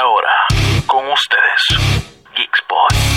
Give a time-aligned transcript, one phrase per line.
[0.00, 0.46] ahora,
[0.86, 1.62] con ustedes,
[2.34, 3.09] Geekspot.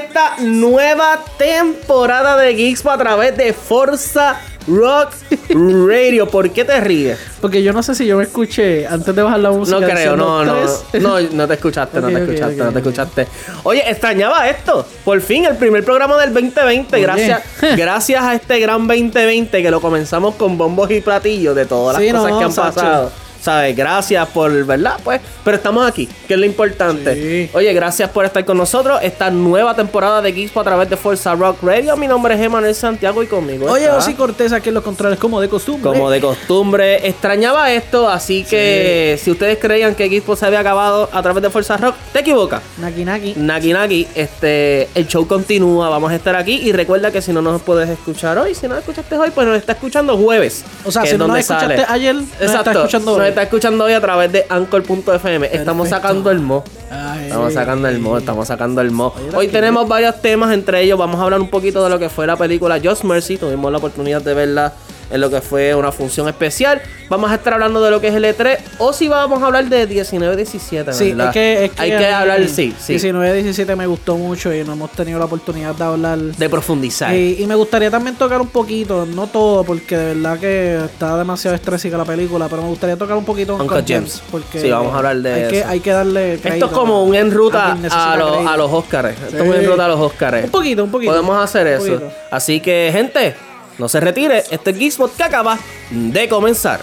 [0.00, 5.12] Esta nueva temporada de Geeks a través de Forza Rock
[5.50, 6.28] Radio.
[6.28, 7.18] ¿Por qué te ríes?
[7.40, 9.78] Porque yo no sé si yo me escuché antes de bajar la música.
[9.78, 10.54] No creo, no, no,
[11.00, 13.26] no, no te escuchaste, no te escuchaste, no te escuchaste.
[13.64, 14.86] Oye, extrañaba esto.
[15.04, 16.96] Por fin, el primer programa del 2020.
[16.96, 17.02] Oye.
[17.02, 17.42] Gracias,
[17.76, 22.02] gracias a este gran 2020 que lo comenzamos con bombos y platillos de todas las
[22.02, 23.12] Sí, cosas no, que han pasado.
[23.40, 23.74] ¿Sabes?
[23.74, 24.98] Gracias por, ¿verdad?
[25.02, 27.14] Pues, pero estamos aquí, que es lo importante.
[27.14, 27.50] Sí.
[27.54, 28.98] Oye, gracias por estar con nosotros.
[29.02, 31.96] Esta nueva temporada de Geeks a través de Forza Rock Radio.
[31.96, 33.70] Mi nombre es Emanuel Santiago y conmigo.
[33.70, 35.90] Oye, está- Osi Cortés aquí en los controles, como de costumbre.
[35.90, 41.08] como de costumbre, extrañaba esto, así que si ustedes creían que Xbox se había acabado
[41.12, 42.60] a través de Forza Rock, te equivocas.
[42.78, 43.34] Naki Naki.
[43.36, 47.40] Naki Naki, este, el show continúa, vamos a estar aquí y recuerda que si no
[47.40, 50.64] nos puedes escuchar hoy, si no nos escuchaste hoy, pues nos está escuchando jueves.
[50.84, 53.29] O sea, si no nos escuchaste ayer, nos Exacto, está escuchando hoy.
[53.30, 55.48] Está escuchando hoy a través de Anchor.fm.
[55.52, 56.62] Estamos sacando el mo.
[56.90, 59.14] Ay, Estamos sacando el mo, estamos sacando el mo.
[59.34, 62.26] Hoy tenemos varios temas, entre ellos vamos a hablar un poquito de lo que fue
[62.26, 63.38] la película Just Mercy.
[63.38, 64.72] Tuvimos la oportunidad de verla
[65.10, 66.80] en lo que fue una función especial.
[67.08, 69.64] Vamos a estar hablando de lo que es el E3 o si vamos a hablar
[69.68, 70.92] de 19-17.
[70.92, 71.26] Sí, ¿verdad?
[71.28, 72.92] es que, es que Hay que hablar, sí, sí.
[72.92, 76.18] 19, 17 me gustó mucho y no hemos tenido la oportunidad de hablar.
[76.18, 77.12] De profundizar.
[77.14, 81.16] Y, y me gustaría también tocar un poquito, no todo, porque de verdad que está
[81.18, 83.88] demasiado estrésica la película, pero me gustaría tocar un poquito Uncle con James.
[83.88, 84.22] James.
[84.30, 85.68] Porque Sí, vamos a hablar de hay Que, eso.
[85.68, 86.34] hay que darle.
[86.34, 89.10] Esto es como un en ruta a a, los- a los Oscars.
[89.20, 89.58] Esto es un Sí.
[89.58, 90.44] en ruta a los Oscars.
[90.44, 91.10] Un poquito, un poquito.
[91.12, 92.00] Podemos hacer eso.
[92.30, 93.34] Así que, gente,
[93.80, 94.44] no se retire.
[94.50, 95.58] Este es Geekspot que acaba
[95.90, 96.80] de comenzar.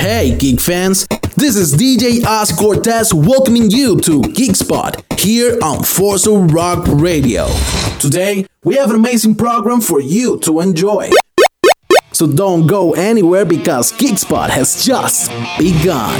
[0.00, 1.06] Hey, geek fans!
[1.44, 7.48] This is DJ Oz Cortez welcoming you to Geek Spot here on Forza Rock Radio.
[8.00, 11.10] Today, we have an amazing program for you to enjoy.
[12.12, 16.18] So don't go anywhere because Geek Spot has just begun.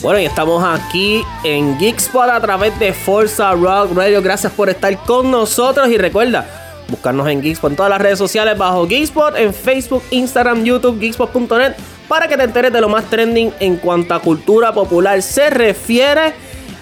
[0.00, 4.22] Bueno, y estamos aquí en Geekspot a través de Forza Rock Radio.
[4.22, 6.46] Gracias por estar con nosotros y recuerda
[6.88, 11.74] buscarnos en Geekspot en todas las redes sociales bajo Geekspot en Facebook, Instagram, YouTube, Geekspot.net
[12.06, 16.32] para que te enteres de lo más trending en cuanto a cultura popular se refiere.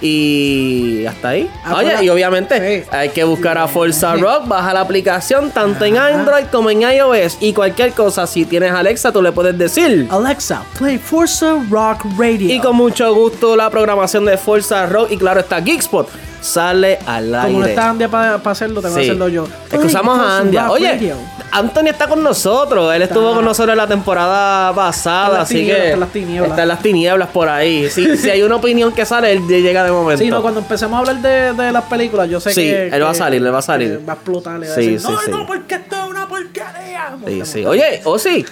[0.03, 1.51] Y hasta ahí.
[1.65, 2.89] Ah, Oye, y obviamente sí.
[2.91, 7.39] hay que buscar a Forza Rock, baja la aplicación tanto en Android como en iOS
[7.41, 8.27] y cualquier cosa.
[8.27, 10.07] Si tienes Alexa, tú le puedes decir.
[10.11, 12.55] Alexa, play Forza Rock Radio.
[12.55, 16.09] Y con mucho gusto la programación de Forza Rock y claro está Geekspot
[16.41, 17.47] sale al aire.
[17.49, 19.09] Como no está Andia para hacerlo, tengo que Sí.
[19.09, 19.49] hacerlo yo.
[19.73, 20.71] Escuchamos a Andia.
[20.71, 21.17] Oye, Radio.
[21.53, 22.95] Anthony está con nosotros.
[22.95, 26.51] Él estuvo con nosotros en la temporada pasada, así que está en las tinieblas.
[26.51, 27.89] está en las tinieblas por ahí.
[27.91, 30.23] Si, si hay una opinión que sale, él llega de momento.
[30.23, 32.89] Sí, no, cuando empecemos a hablar de, de las películas, yo sé Sí, que.
[32.89, 34.01] él va a salir, él va a salir.
[34.07, 36.29] Va a explotar, le va a Sí, decir, sí, no, no, porque esto es una
[36.29, 37.17] porquería.
[37.27, 37.65] Sí, sí.
[37.67, 38.45] Oye, o sí.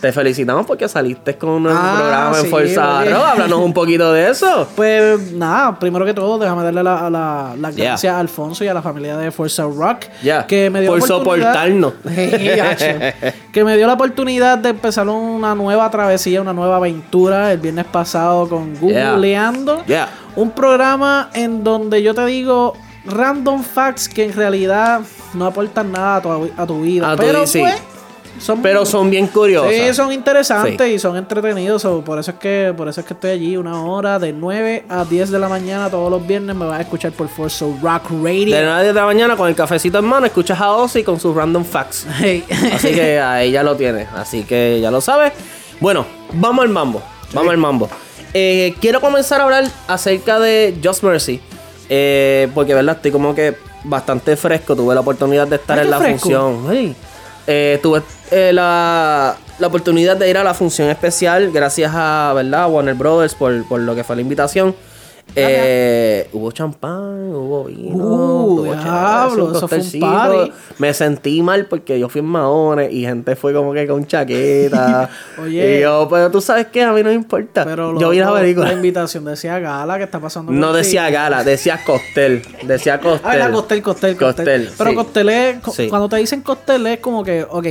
[0.00, 3.04] Te felicitamos porque saliste con un Ah, programa en Forza.
[3.04, 3.12] Rock.
[3.14, 4.66] Háblanos un poquito de eso.
[4.76, 7.84] Pues nada, primero que todo, déjame darle la, la, las Yeah.
[7.90, 10.04] gracias a Alfonso y a la familia de Forza Rock.
[10.22, 11.92] Ya, Que me dio por la soportarnos.
[13.52, 17.84] Que me dio la oportunidad de empezar una nueva travesía, una nueva aventura el viernes
[17.86, 19.12] pasado con Yeah.
[19.12, 19.84] Googleando.
[19.86, 20.08] Yeah.
[20.36, 22.74] Un programa en donde yo te digo
[23.04, 25.00] random facts que en realidad
[25.34, 27.12] no aportan nada a tu, a tu vida.
[27.12, 27.60] A pero sí.
[27.60, 27.74] pues,
[28.40, 29.70] son, Pero son bien curiosos.
[29.72, 30.94] Sí, son interesantes Sí.
[30.94, 31.82] y son entretenidos.
[31.82, 34.84] so, por eso es que por eso es que estoy allí una hora de 9
[34.88, 38.10] a 10 de la mañana todos los viernes me vas a escuchar por Force Rock
[38.10, 38.56] Radio.
[38.56, 41.02] De 9 a 10 de la mañana con el cafecito en mano, escuchas a Ozzy
[41.04, 42.06] con sus random facts.
[42.18, 42.44] Hey.
[42.74, 44.08] Así que ahí ya lo tienes.
[44.14, 45.32] Así que ya lo sabes.
[45.80, 47.02] Bueno, vamos al mambo.
[47.32, 47.88] Vamos al mambo.
[48.32, 51.40] Eh, quiero comenzar a hablar acerca de Just Mercy.
[51.88, 52.96] eh, porque, ¿verdad?
[52.96, 54.76] Estoy como que bastante fresco.
[54.76, 56.20] Tuve la oportunidad de estar en la fresco.
[56.30, 56.66] función.
[56.70, 56.94] Sí.
[57.52, 58.00] Eh, tuve
[58.30, 61.50] eh, la, la oportunidad de ir a la función especial.
[61.50, 62.70] Gracias a, ¿verdad?
[62.70, 64.72] Warner Brothers por, por lo que fue la invitación.
[65.34, 70.52] Eh, hubo champán, hubo vino, Uh, tuvo diablo, eso fue un party.
[70.78, 75.08] Me sentí mal porque yo fui en Mahones y gente fue como que con chaqueta.
[75.42, 75.78] Oye.
[75.78, 77.64] Y yo, pero tú sabes que a mí no me importa.
[77.64, 78.66] Pero yo vi la película.
[78.66, 80.52] La invitación decía gala que está pasando.
[80.52, 82.42] No decía gala, decía costel.
[82.62, 83.20] Decía costel.
[83.24, 84.44] Ah, era costel, costel, costel.
[84.44, 84.96] Costel, Pero sí.
[84.96, 85.88] costel es, Sí.
[85.88, 87.66] cuando te dicen costel es como que, ok,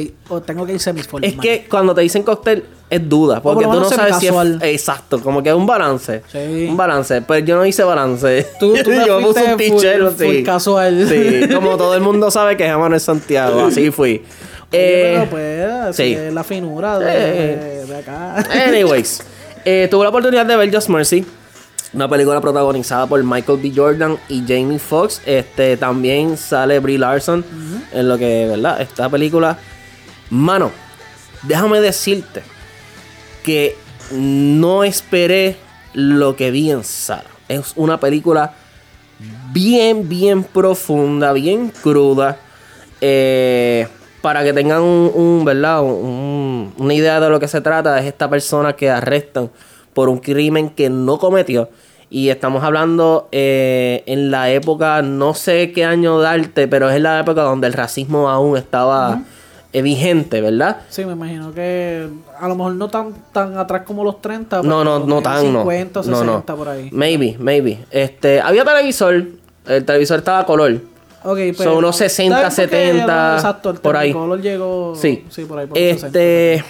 [0.46, 1.30] tengo que mis formas.
[1.32, 4.34] Es que cuando te dicen cóctel es duda, por porque tú no sabes si es
[4.62, 6.24] exacto, como que es un balance.
[6.32, 6.68] Sí.
[6.70, 8.48] Un balance, pero yo no hice balance.
[8.60, 10.44] Tú- tú yo fuiste puse un t-shirt, sí.
[10.44, 11.08] casual.
[11.10, 14.12] Sí, como todo el mundo sabe que jamás no es Santiago, así fui.
[14.12, 14.24] Oye,
[14.72, 16.14] Eh, pero pues, sí.
[16.14, 17.86] es la finura de, Eh.
[17.88, 18.36] de acá.
[18.68, 19.22] Anyways,
[19.66, 21.26] eh, tuve la oportunidad de ver Just Mercy.
[21.92, 23.72] Una película protagonizada por Michael B.
[23.76, 25.22] Jordan y Jamie Foxx.
[25.26, 27.44] Este, también sale Brie Larson
[27.92, 28.80] en lo que, ¿verdad?
[28.80, 29.58] Esta película.
[30.30, 30.70] Mano,
[31.42, 32.44] déjame decirte
[33.44, 33.76] que
[34.12, 35.56] no esperé
[35.94, 37.24] lo que vi en sala.
[37.50, 38.54] Es una película
[39.52, 42.38] bien, bien profunda, bien cruda.
[43.02, 43.88] Eh,
[44.22, 45.82] para que tengan un, ¿verdad?
[45.82, 49.50] Un- una idea de lo que se trata, es esta persona que arrestan
[49.94, 51.70] por un crimen que no cometió.
[52.12, 57.20] Y estamos hablando eh, en la época, no sé qué año darte, pero es la
[57.20, 59.22] época donde el racismo aún estaba
[59.74, 60.78] vigente, ¿verdad?
[60.90, 62.08] Sí, me imagino que
[62.40, 64.58] a lo mejor no tan, tan atrás como los 30.
[64.58, 65.60] No, pero no, no como tan, no.
[65.62, 66.58] 50 o No, 60 no.
[66.58, 66.90] por ahí.
[66.92, 67.86] Maybe, maybe.
[67.92, 69.26] Este, había televisor,
[69.68, 70.74] el televisor estaba a color.
[71.24, 72.86] Ok, pues, Son unos 60, ¿sabes por qué?
[72.94, 74.10] 70, Exacto, el por ahí.
[74.10, 74.94] Technicolor llegó.
[74.96, 75.26] Sí.
[75.30, 75.68] Sí, por ahí.
[75.68, 76.08] Por los 60.
[76.08, 76.64] este es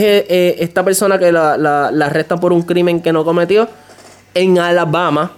[0.00, 3.66] eh, eh, esta persona que la, la, la arrestan por un crimen que no cometió
[4.34, 5.32] en Alabama.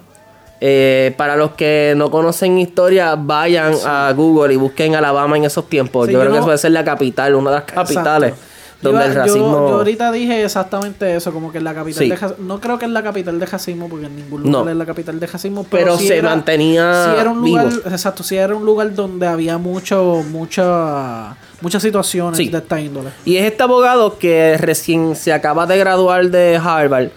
[0.61, 5.69] Eh, para los que no conocen historia, vayan a Google y busquen Alabama en esos
[5.69, 6.06] tiempos.
[6.06, 8.47] Sí, yo yo creo que no- puede ser la capital, una de las capitales Exacto.
[8.81, 9.69] donde Yo- el racismo.
[9.69, 12.08] Yo, ahorita dije exactamente eso, como que en la capital Sí.
[12.08, 12.44] de racismo.
[12.47, 14.70] No creo que es la capital de racismo, porque en ningún lugar No.
[14.70, 15.67] es la capital de racismo.
[15.70, 17.81] Pero, Pero se era- mantenía sí era un lugar, vivo.
[17.91, 23.11] Exacto, sí era un lugar donde había mucho, mucha, muchas situaciones de esta índole.
[23.25, 27.08] Y es este abogado que recién se acaba de graduar de Harvard,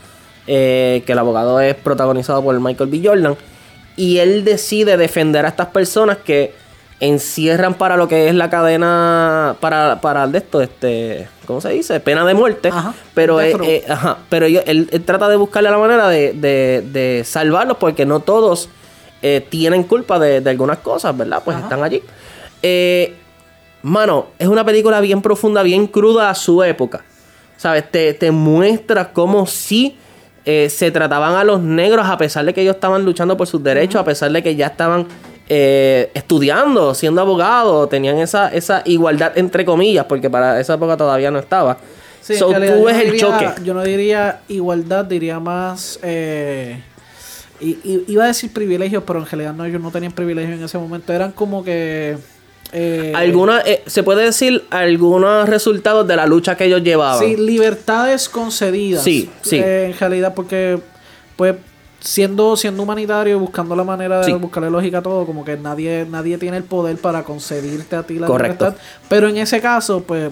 [0.52, 3.02] eh, que el abogado es protagonizado por Michael B.
[3.04, 3.38] Jordan,
[3.96, 6.54] y él decide defender a estas personas que
[7.00, 12.00] encierran para lo que es la cadena, para, para de esto, este, ¿cómo se dice?
[12.00, 12.70] Pena de muerte.
[12.70, 16.84] Ajá, Pero, death eh, ajá, pero él, él trata de buscarle la manera de, de,
[16.92, 18.70] de salvarlos porque no todos
[19.22, 21.42] eh, tienen culpa de, de algunas cosas, ¿verdad?
[21.46, 22.02] Pues están allí.
[22.64, 23.16] Eh,
[23.82, 27.02] Mano, es una película bien profunda, bien cruda a su época.
[27.56, 27.90] ¿Sabes?
[27.92, 29.98] Te, te muestra cómo sí
[30.46, 33.64] eh, se trataban a los negros a pesar de que ellos estaban luchando por sus
[33.64, 35.08] derechos, a pesar de que ya estaban
[35.48, 41.32] eh, estudiando, siendo abogados, tenían esa, esa igualdad entre comillas, porque para esa época todavía
[41.32, 41.78] no estaba.
[42.22, 43.50] Sí, so, realidad, tú yo ves no el diría- choque.
[43.64, 46.00] Yo no diría igualdad, diría más.
[46.04, 46.82] Eh,
[47.62, 51.12] iba a decir privilegios, pero en realidad no, ellos no tenían privilegios en ese momento.
[51.14, 52.18] Eran como que.
[52.72, 57.20] Eh, Alguna, eh, se puede decir algunos resultados de la lucha que ellos llevaban.
[57.24, 59.04] Sí, libertades concedidas.
[59.04, 59.58] Sí, sí.
[59.58, 60.80] Eh, en realidad, porque,
[61.36, 61.56] pues,
[62.00, 64.32] siendo, siendo humanitario y buscando la manera de Sí.
[64.34, 68.20] buscarle lógica a todo, como que nadie, nadie tiene el poder para concedirte a ti
[68.20, 68.66] la Correcto.
[68.66, 68.82] libertad.
[69.10, 70.30] Pero en ese caso, pues,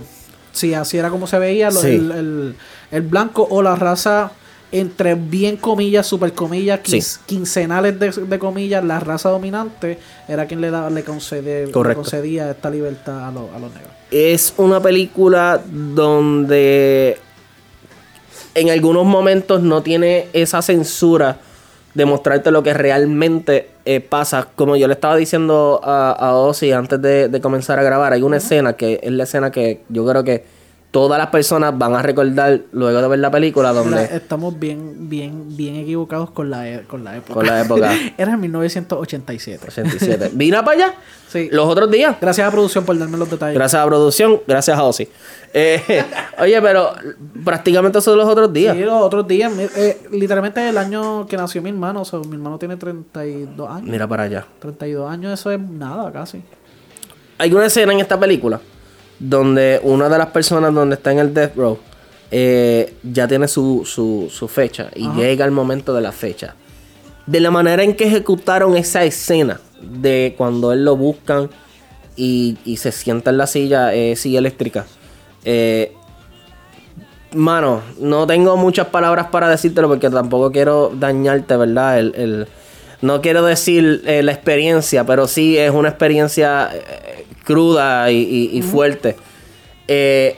[0.54, 1.88] sí, así era como se veía lo- Sí.
[1.96, 2.56] el, el-
[2.92, 4.32] el blanco o la raza.
[4.72, 7.00] Entre bien comillas, super comillas, Sí.
[7.26, 9.98] quincenales de, de comillas, la raza dominante
[10.28, 13.92] era quien le, daba, le, concede- le concedía esta libertad a, los- a los negros.
[14.12, 17.18] es una película donde
[18.56, 21.38] en algunos momentos no tiene esa censura
[21.94, 24.48] de mostrarte lo que realmente eh, pasa.
[24.56, 28.22] Como yo le estaba diciendo a, a Ozzy antes de, de comenzar a grabar, hay
[28.22, 30.57] una escena que es la escena que yo creo que
[30.98, 34.04] todas las personas van a recordar luego de ver la película donde...
[34.16, 37.34] estamos bien, bien, bien equivocados con la, e- con la época.
[37.36, 37.94] Con la época.
[38.18, 39.66] Era en 1987.
[39.68, 40.32] 87.
[40.34, 40.94] Vine para allá
[41.30, 41.50] Sí.
[41.52, 42.16] los otros días.
[42.20, 43.54] Gracias a producción por darme los detalles.
[43.54, 45.08] Gracias a producción, gracias a Ozzy.
[45.54, 46.04] Eh,
[46.40, 46.94] oye, pero
[47.46, 48.76] prácticamente son los otros días.
[48.76, 49.52] Sí, los otros días.
[49.76, 52.02] eh, literalmente el año que nació mi hermano.
[52.02, 53.88] O sea, mi hermano tiene 32 años.
[53.90, 54.46] Mira para allá.
[54.60, 56.42] 32 años, eso es nada casi.
[57.38, 58.60] hay una escena en esta película
[59.20, 61.78] donde una de las personas donde está en el death row
[62.32, 66.56] eh, ya tiene su, su, su fecha y llega el momento de la fecha.
[67.26, 71.50] De la manera en que ejecutaron esa escena de cuando él lo buscan
[72.16, 74.86] y, y se sienta en la silla, eh, silla eléctrica.
[75.46, 75.94] eh,
[77.34, 82.00] Mano, no tengo muchas palabras para decírtelo porque tampoco quiero dañarte, ¿verdad?
[82.00, 82.48] El, el-
[83.02, 86.72] no quiero decir la experiencia, pero sí es una experiencia
[87.48, 89.16] cruda y, y- y fuerte.
[89.88, 90.36] Eh,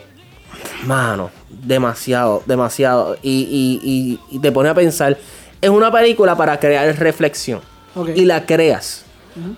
[0.86, 3.16] mano, demasiado, demasiado.
[3.22, 5.18] Y, y- te pone a pensar,
[5.60, 7.60] es una película para crear reflexión.
[8.14, 9.04] Y la creas.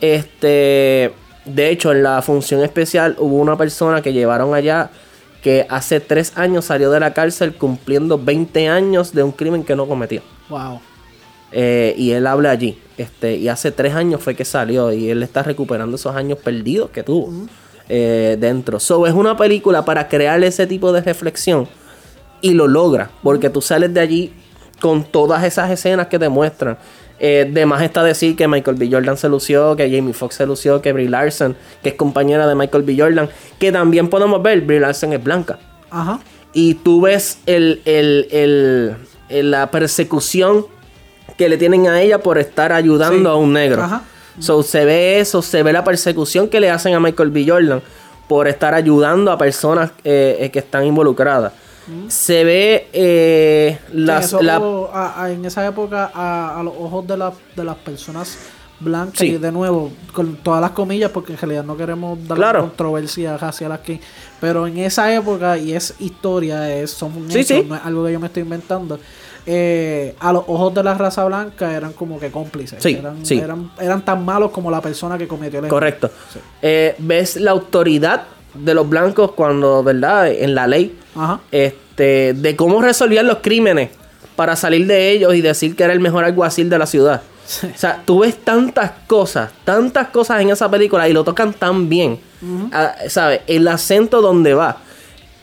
[0.00, 1.12] Este,
[1.44, 4.90] de hecho, en la función especial hubo una persona que llevaron allá
[5.42, 9.74] que hace tres años salió de la cárcel cumpliendo 20 años de un crimen que
[9.74, 10.22] no cometió.
[10.48, 10.80] Wow.
[11.52, 12.78] Eh, y él habla allí.
[12.96, 16.90] Este, y hace tres años fue que salió y él está recuperando esos años perdidos
[16.90, 17.30] que tuvo
[17.88, 18.80] eh, dentro.
[18.80, 21.68] So, es una película para crear ese tipo de reflexión
[22.40, 24.32] y lo logra porque tú sales de allí
[24.80, 26.78] con todas esas escenas que te muestran.
[27.24, 28.88] Eh, de más está decir que Michael B.
[28.90, 32.54] Jordan se lució, que Jamie Foxx se lució, que Brie Larson, que es compañera de
[32.56, 32.96] Michael B.
[32.98, 33.28] Jordan,
[33.60, 35.58] que también podemos ver, Brie Larson es blanca
[35.90, 36.18] Ajá.
[36.52, 38.96] y tú ves el- el-
[39.28, 40.66] el- la persecución
[41.42, 43.34] que le tienen a ella por estar ayudando Sí.
[43.34, 43.82] a un negro.
[43.82, 44.02] Ajá.
[44.38, 47.44] So, se ve eso, se ve la persecución que le hacen a Michael B.
[47.46, 47.82] Jordan
[48.28, 51.52] por estar ayudando a personas eh, eh, que están involucradas.
[52.08, 54.56] Se ve eh, las, Sí, la-
[54.92, 58.38] a- a- en esa época, a, a los ojos de, la- de las personas
[58.78, 59.26] blancas, Sí.
[59.26, 62.60] y de nuevo, con todas las comillas, porque en realidad no queremos dar Claro.
[62.62, 64.00] controversia racial aquí,
[64.40, 67.66] pero en esa época, y es historia, es, son Sí, hechos, sí.
[67.68, 68.98] no es algo que yo me estoy inventando.
[69.46, 72.82] Eh, a los ojos de la raza blanca eran como que cómplices.
[72.82, 73.38] Sí, eran, sí.
[73.38, 75.68] Eran, eran tan malos como la persona que cometió el.
[75.68, 76.10] Correcto.
[76.60, 80.30] Eh, ves la autoridad de los blancos cuando, ¿verdad?
[80.30, 80.96] En la ley.
[81.16, 81.40] Ajá.
[81.50, 83.90] Este, de cómo resolvían los crímenes
[84.36, 87.22] para salir de ellos y decir que era el mejor alguacil de la ciudad.
[87.44, 87.68] Sí.
[87.74, 91.88] O sea, tú ves tantas cosas, tantas cosas en esa película y lo tocan tan
[91.88, 92.18] bien.
[92.72, 93.40] Ah, ¿Sabes?
[93.46, 94.78] El acento donde va.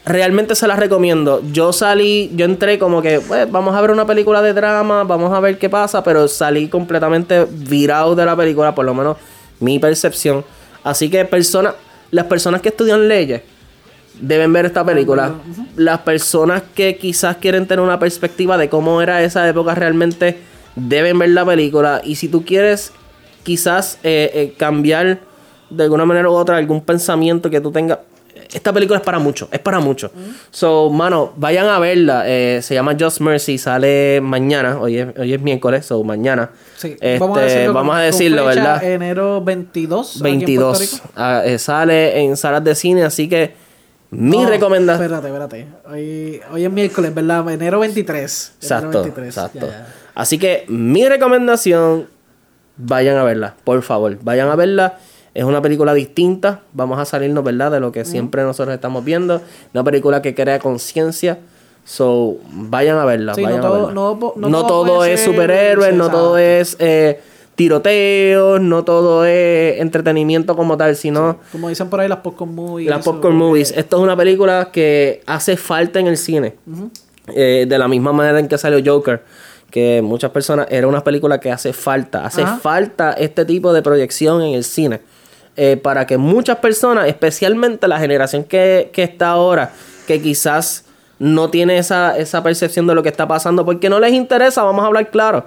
[0.06, 1.42] Realmente se las recomiendo.
[1.52, 5.34] Yo salí, yo entré como que, pues, vamos a ver una película de drama, vamos
[5.34, 9.18] a ver qué pasa, pero salí completamente virado de la película, por lo menos
[9.60, 10.44] mi percepción.
[10.84, 11.76] Así que personas,
[12.12, 13.42] las personas que estudian leyes
[14.20, 15.36] deben ver esta película.
[15.76, 20.40] Las personas que quizás quieren tener una perspectiva de cómo era esa época realmente
[20.76, 22.02] deben ver la película.
[22.04, 22.94] Y si tú quieres
[23.44, 25.20] quizás eh, eh, cambiar
[25.70, 28.00] de alguna manera u otra algún pensamiento que tú tengas.
[28.52, 30.12] Esta película es para mucho, es para mucho.
[30.50, 32.24] So, mano, vayan a verla.
[32.26, 34.80] Eh, se llama Just Mercy, sale mañana.
[34.80, 36.50] Hoy es, hoy es miércoles, so mañana.
[36.78, 38.84] Sí, Este, vamos a decirlo, vamos a con decirlo, fecha ¿verdad?
[38.84, 40.10] Enero 22.
[40.10, 40.80] aquí en Puerto 22.
[40.80, 41.10] Rico.
[41.16, 43.54] Ah, eh, sale en salas de cine, así que
[44.12, 45.04] mi No, recomendación.
[45.06, 45.68] Espérate, espérate.
[45.88, 47.48] Hoy, hoy es miércoles, ¿verdad?
[47.52, 48.16] Enero 23.
[48.16, 49.60] Enero Exacto, 23, exacto.
[49.60, 49.88] ya, ya.
[50.16, 52.08] Así que mi recomendación,
[52.78, 54.98] vayan a verla, por favor, vayan a verla.
[55.34, 57.72] Es una película distinta, vamos a salirnos, ¿verdad?
[57.72, 59.42] De lo que siempre nosotros estamos viendo.
[59.74, 61.40] Una película que crea conciencia.
[61.86, 63.34] So, vayan a verla.
[63.36, 63.94] Sí, no vayan a todo- verla.
[63.94, 67.20] no po- no No todo todo es superhéroes, sí, no todo es eh,
[67.56, 72.90] tiroteos, no todo es entretenimiento como tal, sino Como dicen por ahí, las popcorn movies.
[72.90, 73.72] las popcorn movies.
[73.76, 76.56] Esto es una película que hace falta en el cine.
[77.36, 79.24] Eh, de la misma manera en que salió Joker.
[79.70, 80.66] Que muchas personas.
[80.72, 82.26] Era una película que hace falta.
[82.26, 82.58] Hace Ajá.
[82.58, 85.02] falta este tipo de proyección en el cine.
[85.56, 89.72] Eh, para que muchas personas, especialmente la generación que, que está ahora,
[90.08, 90.86] que quizás
[91.20, 94.84] no tiene esa, esa percepción de lo que está pasando, porque no les interesa, vamos
[94.84, 95.46] a hablar claro.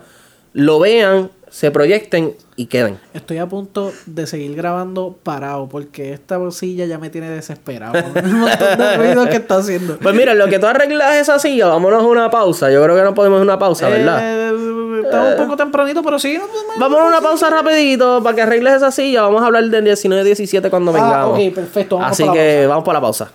[0.53, 2.99] Lo vean, se proyecten y queden.
[3.13, 7.93] Estoy a punto de seguir grabando parado porque esta silla ya me tiene desesperado.
[8.25, 9.99] montón de ruido que está haciendo.
[9.99, 12.71] Pues mira, lo que tú arreglas esa silla, vámonos a una pausa.
[12.71, 14.21] Yo creo que no podemos una pausa, ¿verdad?
[14.23, 16.39] Eh, está un poco tempranito, pero sí.
[16.39, 19.21] no, pues, Vamos a una pausa rapidito para que arregles esa silla.
[19.21, 21.39] Vamos a hablar del 19-17 cuando Ah, vengamos.
[21.39, 22.29] ok, perfecto, vamos Así que
[22.63, 22.67] pausa.
[22.69, 23.31] vamos para la pausa.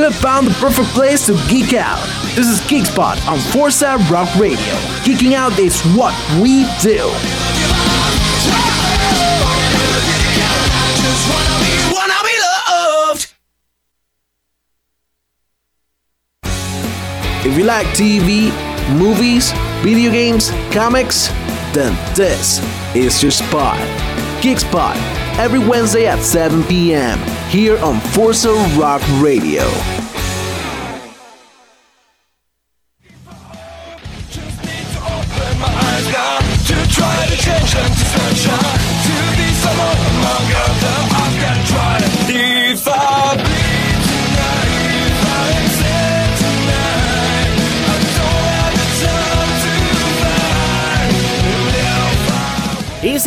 [0.00, 2.02] you have found the perfect place to geek out.
[2.34, 4.56] This is Geek Spot on Forza Rock Radio.
[5.04, 7.04] Geeking out is what we do.
[17.46, 18.50] If you like TV,
[18.96, 19.52] movies,
[19.82, 21.28] video games, comics,
[21.74, 22.58] then this
[22.96, 23.76] is your spot.
[24.40, 24.96] Geek Spot,
[25.38, 29.64] every Wednesday at 7 p.m here on Forza Rock Radio.
[42.32, 43.09] Y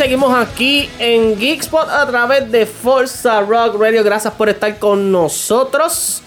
[0.04, 4.04] seguimos aquí en Geekspot a través de Forza Rock Radio.
[4.04, 6.20] Gracias por estar con nosotros.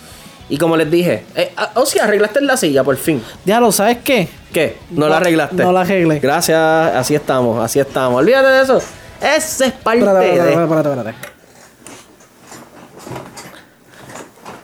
[0.49, 3.21] Y como les dije, eh, ah, o sea, arreglaste la silla por fin.
[3.45, 4.29] Diablo, ¿sabes qué?
[4.51, 4.77] ¿Qué?
[4.89, 5.57] ¿No No, la arreglaste?
[5.57, 6.17] no la arreglé.
[6.17, 8.19] Gracias, así estamos, así estamos.
[8.19, 8.81] Olvídate de eso.
[9.21, 10.53] Ese es parte Espérate, de.
[10.63, 11.15] espérate, espérate.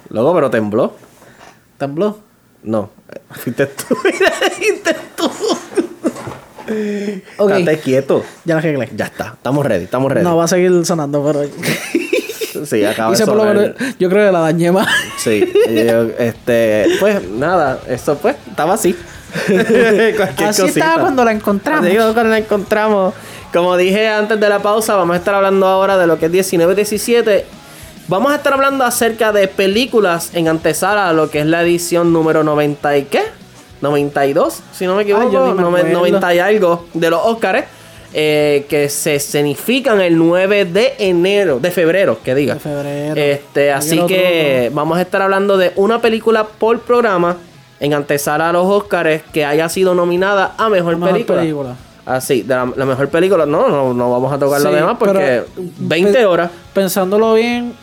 [0.09, 0.95] Loco, pero tembló.
[1.77, 2.17] ¿Tembló?
[2.63, 3.95] No, eh, fuiste tú.
[4.57, 5.29] fuiste tú.
[7.37, 8.23] Ok, Estate quieto.
[8.45, 8.89] ya la arreglé.
[8.95, 10.23] Ya está, estamos ready, estamos ready.
[10.25, 11.43] No, va a seguir sonando, pero...
[12.65, 13.55] Sí, acaba de Hice por lo sonar.
[13.77, 14.87] menos- yo creo que la dañé más.
[15.17, 18.95] Sí, yo, este, pues nada, eso pues estaba así.
[19.47, 20.67] Cualquier Así cosita.
[20.67, 21.85] estaba cuando la encontramos.
[21.87, 23.13] Así cuando la encontramos.
[23.51, 26.31] Como dije antes de la pausa, vamos a estar hablando ahora de lo que es
[26.31, 27.43] 19-17.
[28.07, 32.13] Vamos a estar hablando acerca de películas en antesala a lo que es la edición
[32.13, 33.21] número 90 y qué?
[33.83, 35.25] 92, si no me equivoco.
[35.29, 35.89] me Nove- acuerdo.
[35.99, 37.65] 90 y algo de los Oscars.
[38.15, 42.53] eh, que se escenifican el 9 de enero, de febrero, que diga.
[42.53, 43.15] De febrero.
[43.19, 47.37] Este, así otro, que vamos a estar hablando de una película por programa
[47.79, 51.39] en antesala a los Oscars que haya sido nominada a mejor, Mejor película.
[51.41, 51.75] película.
[52.05, 53.47] Así, de la, la mejor película.
[53.47, 56.51] No, no, no vamos a tocar lo Sí, demás porque pero, 20 pe- horas.
[56.71, 57.73] Pensándolo bien,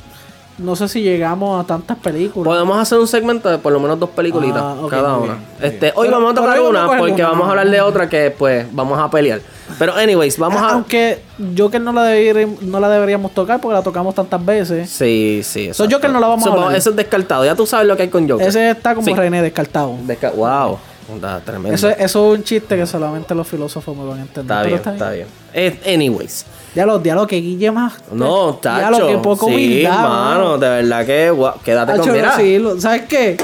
[0.61, 2.47] no sé si llegamos a tantas películas.
[2.47, 5.35] Podemos hacer un segmento de por lo menos dos peliculitas Ah, cada una.
[5.35, 5.93] bien, Este, bien.
[5.97, 8.99] hoy Pero- vamos a tocar una porque vamos a hablar de otra que pues vamos
[8.99, 9.41] a pelear.
[9.79, 11.23] Pero anyways, vamos a Aunque
[11.57, 14.91] Joker no la, deberí- no la deberíamos tocar porque la tocamos tantas veces.
[14.91, 15.73] Sí, sí.
[15.73, 15.87] So.
[15.91, 16.75] Joker no la vamos a hablar.
[16.75, 17.45] Eso es descartado.
[17.45, 18.47] Ya tú sabes lo que hay con Joker.
[18.49, 19.15] Ese está como Sí.
[19.15, 19.95] René descartado.
[20.07, 20.79] Desca- wow.
[21.15, 21.75] Está tremendo.
[21.75, 24.57] Eso, eso es un chiste que solamente los filósofos me van a entender.
[24.57, 25.27] Está pero bien, está bien.
[25.53, 26.45] Eh, anyways.
[26.75, 27.95] Ya los diálogos que Guille más.
[28.13, 29.07] No, Ya lo tacho.
[29.09, 32.37] que poco sí, humildad, mano, de verdad que guau, quédate Tacho, con mira.
[32.37, 33.37] sí, lo- ¿Sabes qué?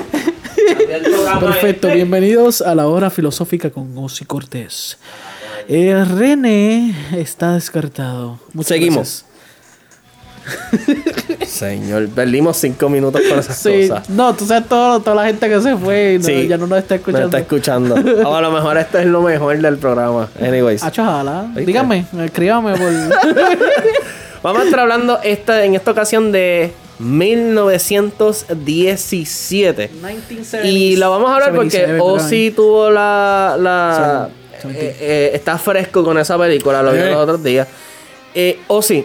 [1.41, 1.95] Perfecto, este.
[1.97, 4.99] bienvenidos a la hora filosófica con Ozzy Cortés.
[5.69, 8.39] Eh, René está descartado.
[8.53, 9.25] Muchas Seguimos.
[11.47, 13.57] Señor, perdimos cinco minutos con esas.
[13.57, 14.09] Sí, cosas.
[14.11, 16.49] no, tú sabes todo, toda la gente que se fue y no- Sí.
[16.49, 17.27] ya no nos está escuchando.
[17.27, 17.95] está escuchando.
[18.29, 20.29] O a lo mejor esto es lo mejor del programa.
[20.41, 20.83] Anyways.
[21.55, 21.67] ¿Viste?
[21.67, 22.91] Dígame, escríbame por.
[24.43, 29.91] Vamos a estar hablando esta, en esta ocasión de 1917.
[30.65, 33.57] Y la vamos a hablar porque 77, Ozzy tuvo la.
[33.59, 34.29] la
[34.71, 37.07] eh, eh, está fresco con esa película, lo vi Eh.
[37.11, 37.67] los otros días.
[38.35, 39.05] Eh, Ozzy,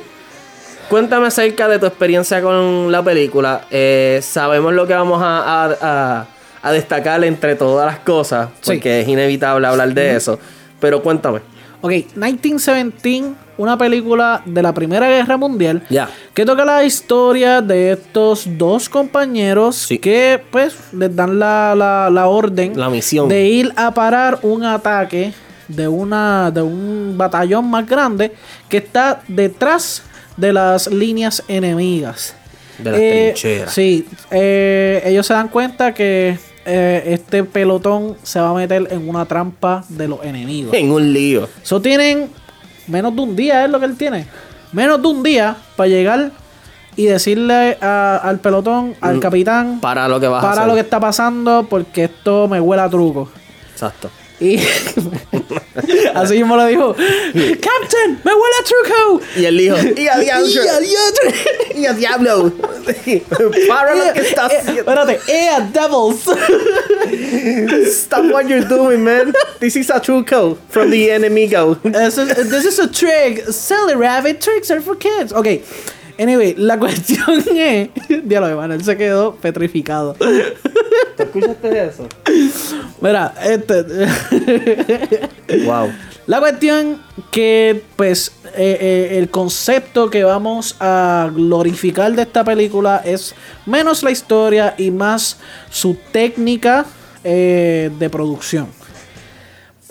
[0.92, 3.62] cuéntame acerca de tu experiencia con la película.
[3.72, 6.26] Eh, sabemos lo que vamos a, a- a-
[6.64, 8.74] a destacar entre todas las cosas, Sí.
[8.74, 10.38] porque es inevitable hablar de eso.
[10.82, 11.40] Pero cuéntame.
[11.82, 15.82] Ok, 1917, una película de la Primera Guerra Mundial.
[15.90, 16.10] Ya.
[16.34, 19.98] Que toca la historia de estos dos compañeros Sí.
[19.98, 23.28] que, pues, les dan la, la, la orden La misión.
[23.30, 25.34] de ir a parar un ataque
[25.68, 28.34] de, una, de un batallón más grande
[28.70, 30.04] que está detrás
[30.42, 32.36] de las líneas enemigas.
[32.80, 33.74] De las Eh, trincheras.
[33.74, 39.08] Sí, eh, ellos se dan cuenta que eh, este pelotón se va a meter en
[39.08, 40.74] una trampa de los enemigos.
[40.74, 41.48] En un lío.
[41.64, 42.30] Eso tienen
[42.88, 44.26] menos de un día, es lo que él tiene.
[44.72, 46.32] Menos de un día para llegar
[46.96, 50.68] y decirle a- al pelotón, al Mm, capitán, Para lo que vas a para hacer.
[50.68, 53.30] lo que está pasando porque esto me huele a truco.
[53.72, 54.10] Exacto.
[54.42, 54.58] Y
[56.16, 59.22] así mismo le dijo, Captain, me huele a truco.
[59.38, 60.48] Y él dijo, y a diablo.
[60.50, 61.34] Y a diantre.
[61.76, 62.52] Y a diablo.
[63.68, 64.82] Para lo que estás Eh, haciendo.
[64.82, 66.24] Espérate, eh, devils.
[67.96, 69.32] Stop what you're doing, man.
[69.60, 71.80] This is a true code from the enemigo.
[71.84, 73.46] This is, this is a trick.
[73.52, 75.32] Silly rabbit tricks are for kids.
[75.32, 75.62] Ok.
[76.22, 77.90] Anyway, la cuestión es.
[78.24, 80.14] Diablo, hermano, él se quedó petrificado.
[81.18, 82.08] ¿Te escuchaste eso?
[83.02, 83.84] Mira, este.
[85.66, 85.92] Wow.
[86.28, 93.02] La cuestión que, pues, eh, eh, el concepto que vamos a glorificar de esta película
[93.04, 93.34] es
[93.66, 95.38] menos la historia y más
[95.70, 96.86] su técnica
[97.24, 98.68] eh, de producción.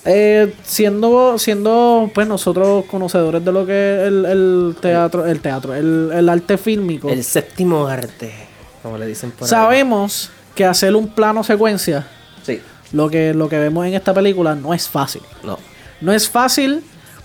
[0.05, 5.75] Eh, siendo, siendo, pues, nosotros conocedores de lo que es el, el teatro, el teatro,
[5.75, 8.33] el, el arte fílmico, El séptimo arte,
[8.83, 9.51] como le dicen por ahí.
[9.51, 12.07] sabemos que hacer un plano secuencia
[12.43, 12.61] Sí.
[12.93, 15.21] lo que, lo que vemos en esta película no es fácil.
[15.45, 15.59] No.
[16.01, 16.83] No es fácil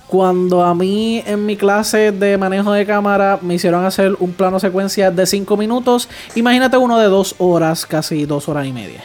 [0.08, 4.60] cuando a mí en mi clase de manejo de cámara me hicieron hacer un plano
[4.60, 6.10] secuencia de 5 minutos.
[6.36, 9.02] Imagínate uno de 2 horas, casi 2 horas y media.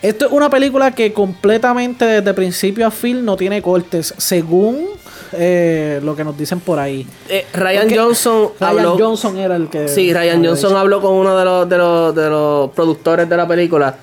[0.00, 4.86] Esto es una película que completamente desde principio a fin no tiene cortes, según
[5.32, 7.06] eh, lo que nos dicen por ahí.
[7.28, 8.98] Eh, Ryan Porque Johnson Ryan habló.
[8.98, 9.88] Johnson era el que.
[9.88, 10.78] Sí, Ryan Johnson dicho.
[10.78, 13.96] habló con uno de los, de, los, de los productores de la película.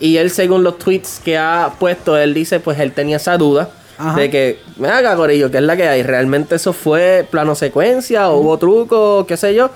[0.00, 3.70] Y él, según los tweets que ha puesto, él dice, pues él tenía esa duda
[3.98, 4.18] Ajá.
[4.18, 6.02] de que, me haga Corillo, que es la que hay.
[6.02, 9.70] Realmente eso fue plano secuencia, o hubo truco, qué sé yo.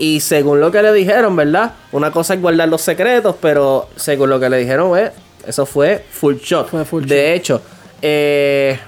[0.00, 1.72] Y según lo que le dijeron, ¿verdad?
[1.92, 5.12] Una cosa es guardar los secretos, pero según lo que le dijeron, eh,
[5.46, 6.70] eso fue full shot.
[6.70, 7.60] Fue full de hecho,
[8.00, 8.78] eh,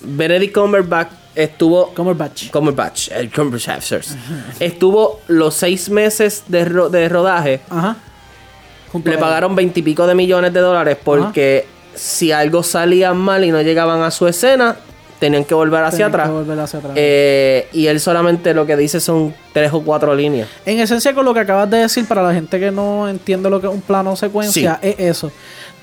[0.00, 2.50] Benedict Cumberbatch estuvo Cumberbatch.
[2.50, 3.92] Cumberbatch, el Cumberbatch.
[4.58, 7.60] Estuvo los seis meses de, ro- de rodaje.
[7.70, 7.96] Ajá.
[8.90, 13.60] Junto Le pagaron veintipico de millones de dólares porque si algo salía mal y no
[13.62, 14.76] llegaban a su escena,
[15.18, 16.30] tenían que volver hacia Tenían que atrás.
[16.30, 16.92] volver hacia atrás.
[16.96, 20.48] Eh, y él solamente lo que dice son tres o cuatro líneas.
[20.66, 23.60] En esencia, con lo que acabas de decir, para la gente que no entiende lo
[23.60, 25.30] que es un plano secuencia, es eso.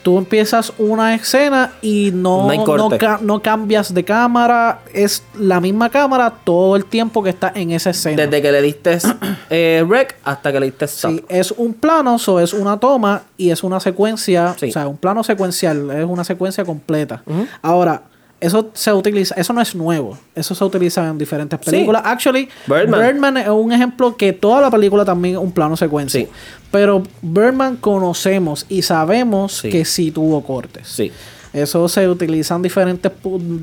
[0.03, 2.99] Tú empiezas una escena y no, No hay no, corte.
[2.99, 4.81] ca- no cambias de cámara.
[4.93, 8.21] Es la misma cámara todo el tiempo que está en esa escena.
[8.21, 8.99] Desde que le diste
[9.49, 11.09] eh, rec hasta que le diste stop.
[11.11, 14.69] Sí, es un plano, o es una toma y es una secuencia, Sí.
[14.69, 17.23] o sea, un plano secuencial, es una secuencia completa.
[17.63, 18.03] Ahora,
[18.45, 21.71] eso se utiliza, eso no es nuevo, eso se utiliza en diferentes Sí.
[21.71, 22.01] películas.
[22.05, 22.99] Actually, Birdman.
[23.01, 23.37] Birdman.
[23.37, 26.21] es un ejemplo que toda la película también es un plano secuencia.
[26.21, 26.27] Sí.
[26.71, 29.69] Pero Birdman conocemos y sabemos Sí.
[29.69, 30.87] que sí tuvo cortes.
[30.87, 31.11] Sí.
[31.53, 33.09] Eso se utilizan diferentes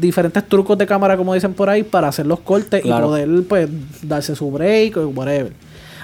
[0.01, 3.05] diferentes trucos de cámara, como dicen por ahí, para hacer los cortes Claro.
[3.05, 3.69] y poder pues
[4.03, 5.53] darse su break o whatever.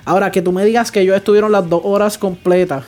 [0.04, 2.84] Ahora, que tú me digas que ellos estuvieron las dos horas completas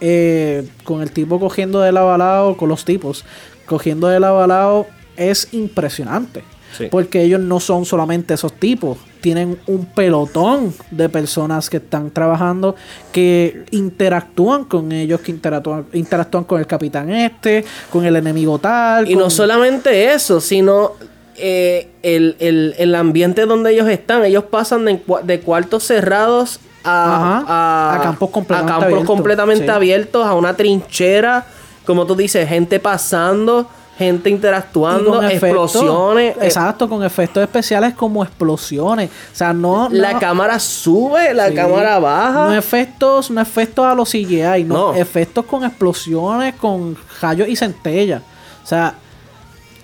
[0.00, 3.24] eh, con el tipo cogiendo de lado a lado, con los tipos
[3.72, 6.44] cogiendo de lado a lado, es impresionante.
[6.76, 6.88] Sí.
[6.90, 8.96] Porque ellos no son solamente esos tipos.
[9.20, 12.74] Tienen un pelotón de personas que están trabajando,
[13.12, 19.10] que interactúan con ellos, que interactúan, interactúan con el capitán este, con el enemigo tal.
[19.10, 20.92] Y no solamente eso, sino
[21.36, 24.24] eh, el, el- el ambiente donde ellos están.
[24.24, 29.06] Ellos pasan de, cua- de cuartos cerrados a, Ajá, a campos completamente a campos abiertos,
[29.14, 29.70] completamente sí.
[29.70, 31.44] abiertos, a una trinchera,
[31.86, 33.68] como tú dices, gente pasando,
[33.98, 35.32] gente interactuando, efectos-
[35.74, 36.36] explosiones.
[36.36, 39.10] eh, Exacto, con efectos especiales como explosiones.
[39.10, 39.88] O sea, no.
[39.90, 41.54] la no- cámara sube, la Sí.
[41.54, 42.46] cámara baja.
[42.46, 44.94] No efectos, no efectos a los CGI, no, No.
[44.94, 48.22] efectos con explosiones, con rayos y centellas.
[48.64, 48.94] O sea,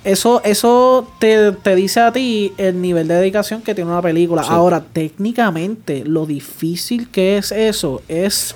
[0.05, 4.43] eso, eso te, te dice a ti el nivel de dedicación que tiene una película.
[4.43, 4.49] Sí.
[4.51, 8.55] Ahora, técnicamente, lo difícil que es eso es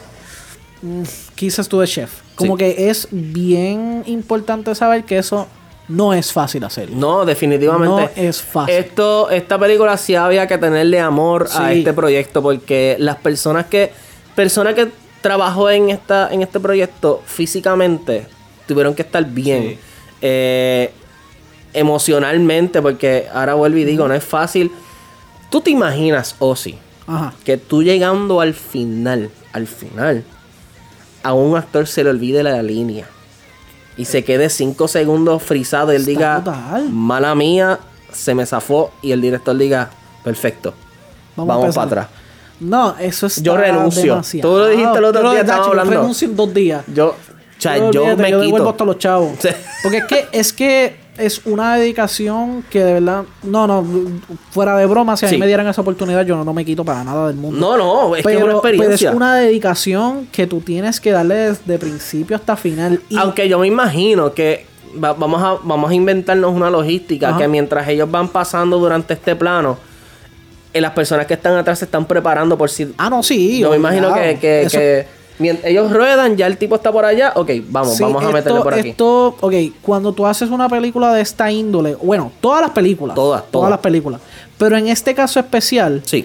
[0.81, 1.03] mm,
[1.35, 2.22] Kisses to the Chef.
[2.35, 2.65] Como Sí.
[2.65, 5.47] que es bien importante saber que eso
[5.89, 6.97] no es fácil hacerlo.
[6.97, 7.89] No, definitivamente.
[7.89, 8.75] No es fácil.
[8.75, 13.93] Esto, esta película sí había que tenerle amor a este proyecto porque las personas que
[14.35, 14.89] personas que
[15.21, 18.27] trabajó en esta en este proyecto físicamente
[18.67, 19.63] tuvieron que estar bien.
[19.71, 19.79] Sí.
[20.23, 20.91] Eh,
[21.75, 24.71] emocionalmente porque ahora vuelvo y digo, no es fácil.
[25.51, 27.35] Tú te imaginas, Ozzy, Ajá.
[27.45, 30.25] que tú llegando al final, al final,
[31.23, 33.07] a un actor se le olvide la línea
[33.97, 36.89] y se quede cinco segundos frisado y él Está diga, brutal.
[36.91, 37.79] mala mía,
[38.13, 39.91] se me zafó y el director diga,
[40.25, 40.75] perfecto,
[41.37, 42.07] Vamos para atrás.
[42.61, 44.21] No, eso es Yo renuncio.
[44.41, 45.91] Tú lo dijiste el otro día, Yo hablando.
[45.93, 46.85] renuncio en dos días.
[46.95, 47.15] Yo, o
[47.59, 48.41] sea, Yo, yo me yo quito.
[48.43, 49.33] devuelvo hasta los chavos.
[49.41, 49.49] Sí.
[49.83, 53.25] Porque es que, es que es una dedicación que de verdad.
[53.43, 53.85] No, no,
[54.51, 55.41] fuera de broma, si a mí Sí.
[55.41, 57.59] me dieran esa oportunidad, yo no, no me quito para nada del mundo.
[57.59, 59.11] No, no, es que es una pero, pero experiencia.
[59.11, 63.01] es una dedicación que tú tienes que darle desde principio hasta final.
[63.09, 64.67] Y Aunque yo me imagino que
[65.03, 67.39] va- vamos, a, vamos a inventarnos una logística Ajá.
[67.39, 69.77] que mientras ellos van pasando durante este plano,
[70.73, 72.93] eh, las personas que están atrás se están preparando por si...
[72.97, 73.59] Ah, no, sí.
[73.59, 75.07] yo me imagino que, que, Eso- que
[75.43, 78.33] mien- ellos ruedan, ya el tipo está por allá, ok, vamos, Sí, vamos a esto-
[78.33, 78.89] meterle por aquí.
[78.91, 83.15] Esto, ok, cuando tú haces una película de esta índole, bueno, todas las películas.
[83.15, 83.69] Todas, todas.
[83.71, 84.21] las películas.
[84.57, 86.25] Pero en este caso especial, Sí,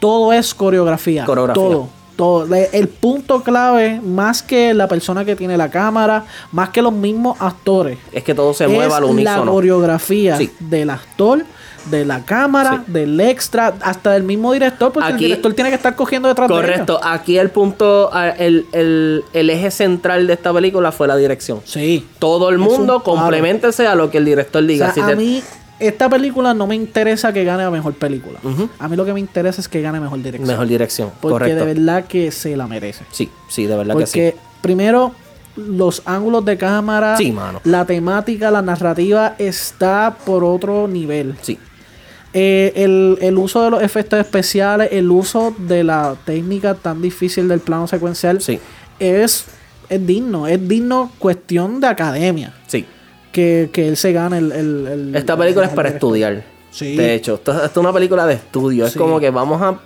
[0.00, 1.24] todo es coreografía.
[1.24, 1.62] Coreografía.
[1.62, 1.88] Todo.
[2.16, 2.46] Todo.
[2.54, 7.36] El punto clave, más que la persona que tiene la cámara, más que los mismos
[7.40, 9.52] actores, es que todo se es mueve al la unísono.
[9.52, 10.50] coreografía Sí.
[10.58, 11.44] del actor,
[11.90, 12.92] de la cámara, Sí.
[12.92, 16.54] del extra, hasta del mismo director, porque el director tiene que estar cogiendo detrás de
[16.54, 21.16] Correcto, aquí el punto, ah, el, el, el eje central de esta película fue la
[21.16, 21.60] dirección.
[21.64, 22.06] Sí.
[22.18, 24.86] Todo el mundo complementese a lo que el director O diga.
[24.86, 25.42] sea, Si a te- mí,
[25.78, 28.38] esta película no me interesa que gane a mejor película.
[28.78, 30.48] A mí lo que me interesa es que gane mejor dirección.
[30.48, 31.64] Mejor dirección, Porque correcto.
[31.66, 33.04] de verdad que se la merece.
[33.12, 34.12] Sí, sí, de verdad que sí.
[34.18, 35.12] Porque primero,
[35.56, 37.60] los ángulos de cámara, Sí, mano.
[37.64, 41.34] la temática, la narrativa está por otro nivel.
[41.42, 41.58] Sí.
[42.38, 47.48] Eh, el, el uso de los efectos especiales, el uso de la técnica tan difícil
[47.48, 48.58] del plano secuencial Sí.
[48.98, 49.46] es,
[49.88, 52.52] es digno, es digno cuestión de academia.
[52.66, 52.84] Sí.
[53.32, 54.52] Que, que él se gane el...
[54.52, 56.44] el- el- Esta película es el- para el- estudiar.
[56.70, 56.94] Sí.
[56.94, 58.84] De hecho, esto, esto es una película de estudio.
[58.84, 59.80] Es como que vamos a.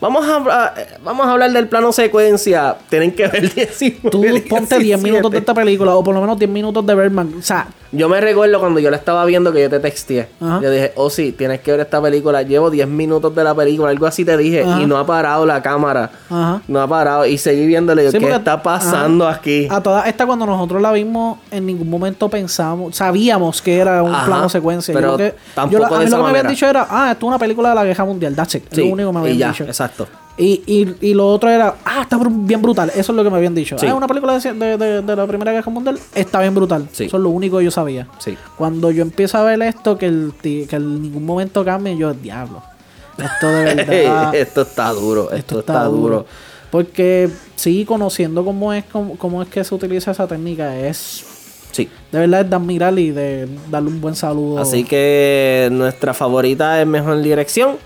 [0.00, 2.76] Vamos a, a- vamos a hablar del plano secuencia.
[2.88, 4.10] Tienen que ver 19.
[4.10, 5.38] Tú ponte 10 minutos de 17.
[5.38, 7.34] esta película o por lo menos 10 minutos de Birdman.
[7.38, 10.28] O sea, Yo me recuerdo cuando yo la estaba viendo que yo te texteé.
[10.40, 10.60] Ajá.
[10.62, 12.42] Yo dije, oh sí, tienes que ver esta película.
[12.42, 14.62] Llevo 10 minutos de la película, algo así te dije.
[14.64, 14.82] Ajá.
[14.82, 16.10] Y no ha parado la cámara.
[16.28, 16.60] Ajá.
[16.68, 17.24] No ha parado.
[17.24, 18.04] Y seguí viéndole.
[18.04, 19.68] Yo, Sí, ¿qué está pasando aquí?
[19.70, 24.10] A toda esta cuando nosotros la vimos, en ningún momento pensamos, sabíamos que era un
[24.26, 24.92] plano secuencia.
[24.92, 26.52] Yo pero creo que- tampoco yo la- a de mí esa lo que me habían
[26.52, 28.64] dicho era, ah, esto es una película de la guerra mundial, that's it.
[28.70, 29.64] Es Sí, lo único que me habían ya, dicho.
[29.64, 29.83] exacto.
[30.36, 32.90] Y, y, y lo otro era, ah, está bien brutal.
[32.90, 33.78] Eso es lo que me habían dicho.
[33.78, 33.86] Sí.
[33.86, 35.96] Ah, una película de, de- de- de la Primera Guerra Mundial.
[36.14, 36.88] Está bien brutal.
[36.90, 37.04] Sí.
[37.04, 38.08] Eso es lo único que yo sabía.
[38.18, 38.36] Sí.
[38.56, 42.62] Cuando yo empiezo a ver esto, que, el, que en ningún momento cambie, yo, diablo.
[43.16, 44.34] Esto de verdad.
[44.34, 45.30] esto está duro.
[45.30, 46.26] Esto, está, duro.
[46.72, 51.24] Porque sí, conociendo cómo es, cómo, cómo es que se utiliza esa técnica, es
[51.70, 51.88] Sí.
[52.10, 54.58] de verdad es de admirar y de darle un buen saludo.
[54.58, 57.76] Así que nuestra favorita es mejor dirección.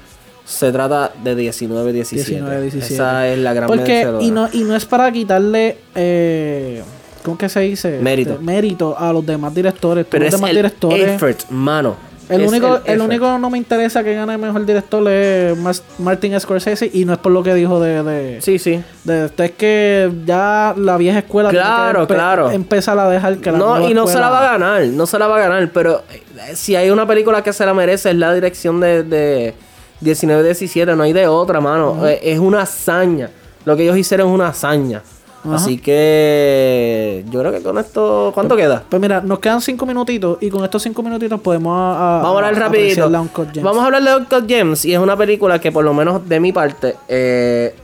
[0.48, 2.40] Se trata de 19-17.
[2.42, 2.76] 19-17.
[2.78, 6.82] Esa es la gran Porque, y no, y no es para quitarle, eh,
[7.22, 7.98] ¿cómo que se dice?
[8.00, 8.32] Mérito.
[8.32, 10.06] Este, mérito a los demás directores.
[10.08, 11.08] Pero los es demás el directores.
[11.10, 11.96] effort, mano.
[12.30, 15.56] El Es único, el, único no me interesa que gane mejor director es
[15.98, 18.82] Martin Scorsese y no es por lo que dijo de, de, Sí, sí.
[19.04, 22.50] de esto, es que ya la vieja escuela Claro, empe- claro.
[22.50, 25.18] empezar a dejar que la No, y no se la va a ganar, no se
[25.18, 28.16] la va a ganar, pero eh, si hay una película que se la merece es
[28.16, 29.54] la dirección de, de
[30.02, 32.06] 19-17, no hay de otra, mano.
[32.06, 33.30] Eh, Es una hazaña.
[33.64, 35.02] Lo que ellos hicieron es una hazaña.
[35.44, 35.54] Ajá.
[35.54, 38.82] Así que yo creo que con esto, ¿cuánto queda?
[38.88, 42.42] Pues mira, nos quedan cinco minutitos y con estos cinco minutitos podemos a- a- Vamos
[42.42, 43.08] a hablar rapidito.
[43.52, 43.62] Gems.
[43.62, 46.40] Vamos a hablar de Uncut Gems y es una película que por lo menos de
[46.40, 47.74] mi parte, eh,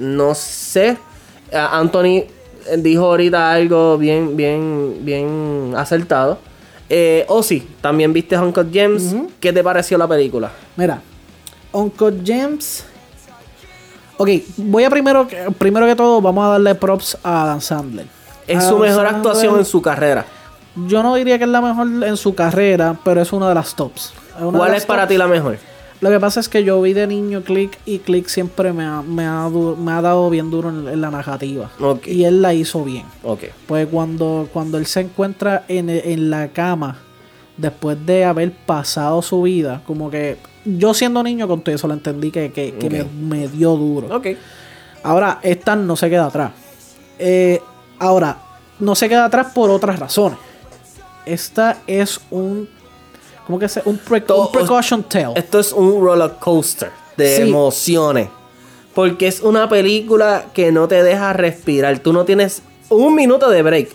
[0.00, 0.96] no sé,
[1.52, 2.24] a- Anthony
[2.78, 6.38] dijo ahorita algo bien, bien, bien acertado.
[6.88, 9.14] Eh, o sí, también viste Uncut Gems.
[9.40, 10.50] ¿Qué te pareció la película?
[10.76, 11.00] Mira,
[11.76, 12.84] Uncut Gems.
[14.18, 18.06] Ok, voy a primero, que- primero que todo, vamos a darle props a Adam Sandler.
[18.46, 20.24] Es Adam su mejor Sandler, actuación en su carrera.
[20.86, 23.74] Yo no diría que es la mejor en su carrera, pero es una de las
[23.74, 24.12] tops.
[24.40, 25.10] una ¿Cuál las es para tops.
[25.10, 25.58] ti la mejor?
[26.00, 29.00] Lo que pasa es que yo vi de niño Click y Click siempre me ha,
[29.02, 31.70] me ha, du- me ha dado bien duro en, en la narrativa.
[31.80, 32.06] Ok.
[32.06, 33.04] Y él la hizo bien.
[33.22, 33.44] Ok.
[33.66, 36.98] Pues cuando, cuando él se encuentra en, en la cama,
[37.56, 41.94] después de haber pasado su vida, como que yo siendo niño con todo eso lo
[41.94, 44.14] entendí que, que, me, me dio duro.
[44.16, 44.26] Ok.
[45.02, 46.50] Ahora, esta no se queda atrás.
[47.18, 47.60] Eh,
[47.98, 48.36] ahora,
[48.80, 50.38] no se queda atrás por otras razones.
[51.24, 52.68] Esta es un.
[53.46, 53.80] ¿Cómo que se?
[53.84, 55.32] Un, pre- un precaution tale.
[55.36, 57.42] Esto es un roller coaster de Sí.
[57.42, 58.28] emociones.
[58.94, 61.98] Porque es una película que no te deja respirar.
[62.00, 63.90] Tú no tienes un minuto de break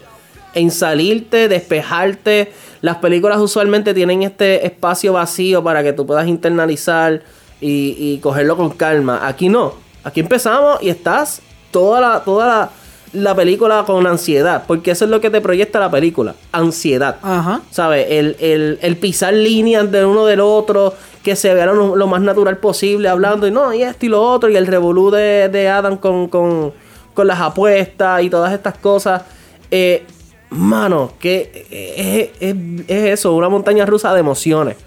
[0.54, 2.52] en salirte, despejarte.
[2.82, 7.22] Las películas usualmente tienen este espacio vacío para que tú puedas internalizar
[7.60, 9.28] y, y cogerlo con calma.
[9.28, 9.74] Aquí no.
[10.04, 12.70] Aquí empezamos y estás toda la, toda la,
[13.14, 14.64] la película con ansiedad.
[14.68, 16.36] Porque eso es lo que te proyecta la película.
[16.52, 17.18] Ansiedad.
[17.22, 17.62] Ajá.
[17.70, 18.08] ¿Sabes?
[18.10, 22.22] El, el, el pisar líneas de uno del otro, que se vea lo, lo más
[22.22, 25.70] natural posible, hablando, y no, y esto y lo otro, y el revolú de, de
[25.70, 26.74] Adam con, con,
[27.14, 29.22] con las apuestas y todas estas cosas.
[29.70, 30.04] Eh,
[30.52, 32.56] mano, que es, es-
[32.88, 34.78] es eso, una montaña rusa de emociones.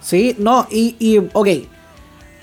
[0.00, 1.48] Sí, no, y, y ok.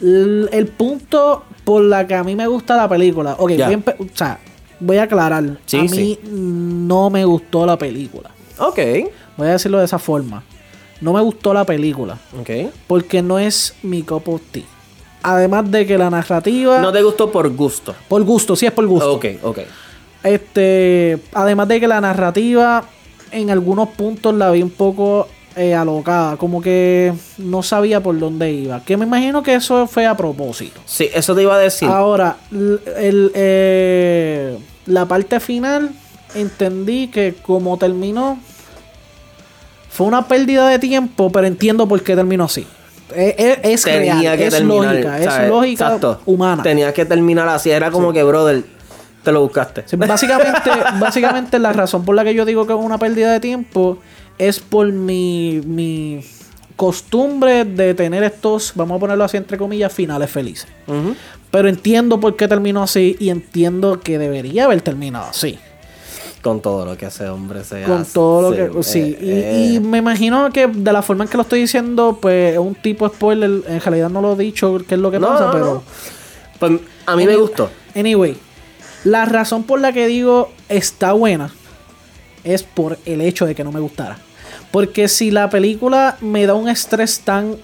[0.01, 3.33] El punto por la que a mí me gusta la película.
[3.39, 3.67] Ok, voy Ya.
[3.69, 4.39] a, o sea,
[4.79, 5.57] voy a aclarar.
[5.65, 6.19] Sí, a mí sí.
[6.23, 8.29] no me gustó la película.
[8.59, 8.79] Ok,
[9.37, 10.43] Voy a decirlo de esa forma.
[11.01, 12.17] No me gustó la película.
[12.39, 12.71] ok.
[12.87, 14.63] Porque no es mi cup of tea.
[15.23, 16.79] Además de que la narrativa.
[16.79, 17.93] No te gustó por gusto.
[18.07, 19.13] Por gusto, sí es por gusto.
[19.13, 19.59] Ok, ok.
[20.25, 21.19] Este.
[21.33, 22.83] Además de que la narrativa.
[23.31, 26.37] En algunos puntos la vi un poco eh, alocada.
[26.37, 28.81] Como que no sabía por dónde iba.
[28.83, 30.79] Que me imagino que eso fue a propósito.
[30.85, 31.89] Sí, eso te iba a decir.
[31.89, 35.89] Ahora, el, eh, la parte final.
[36.33, 38.37] Entendí que como terminó.
[39.89, 42.67] Fue una pérdida de tiempo, pero entiendo por qué terminó así.
[43.15, 46.21] Es, es- es real, es lógica, es lógica Exacto.
[46.25, 46.63] humana.
[46.63, 47.69] Tenía que terminar así.
[47.71, 48.63] Era como que, brother,
[49.25, 49.83] te lo buscaste.
[49.85, 53.41] Sí, básicamente, básicamente la razón por la que yo digo que es una pérdida de
[53.41, 53.97] tiempo
[54.37, 56.23] es por mi, mi
[56.75, 60.67] costumbre de tener estos, vamos a ponerlo así entre comillas, finales felices.
[61.51, 65.57] Pero entiendo por qué terminó así y entiendo que debería haber terminado así.
[66.41, 68.13] Con todo lo que ese hombre se con hace.
[68.13, 71.37] todo lo que sí y, eh, y me imagino que de la forma en que
[71.37, 74.93] lo estoy diciendo pues es un tipo spoiler en realidad no lo he dicho qué
[74.93, 75.83] es lo que No, pasa no, pero no.
[76.59, 77.67] Pues a mí me gustó.
[77.95, 78.37] anyway
[79.05, 81.49] la razón por la que digo está buena
[82.43, 84.17] es por el hecho de que no me gustara
[84.71, 87.55] porque si la película me da un estrés tan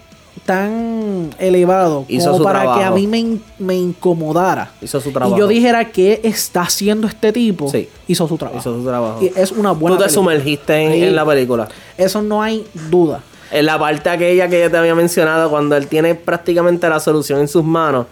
[0.46, 5.36] tan elevado Hizo como para que a mí me, me incomodara Hizo su trabajo.
[5.36, 7.88] y yo dijera qué está haciendo este tipo Sí.
[8.08, 9.18] hizo su trabajo Hizo su trabajo.
[9.22, 10.08] y es una buena Tú te película.
[10.08, 11.68] sumergiste en, en la película.
[11.98, 13.20] Eso no hay duda.
[13.52, 17.38] En la parte aquella que yo te había mencionado, cuando él tiene prácticamente la solución
[17.40, 18.06] en sus manos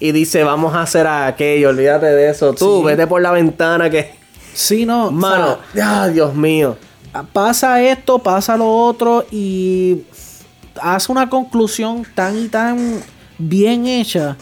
[0.00, 2.52] y dice, vamos a hacer aquello, olvídate de eso.
[2.54, 2.86] Tú, Sí.
[2.86, 4.12] vete por la ventana que...
[4.54, 5.10] Sí, no.
[5.12, 6.76] Mano, o sea, ah, Dios mío.
[7.32, 10.02] pasa esto, pasa lo otro y
[10.80, 13.00] hace una conclusión tan y tan
[13.38, 14.36] bien hecha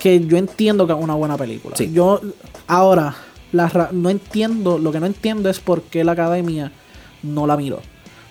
[0.00, 1.76] que yo entiendo que es una buena película.
[1.76, 1.90] Sí.
[1.92, 2.20] Yo,
[2.66, 3.14] ahora,
[3.52, 6.72] la no entiendo, lo que no entiendo es por qué la academia
[7.22, 7.80] no la miró.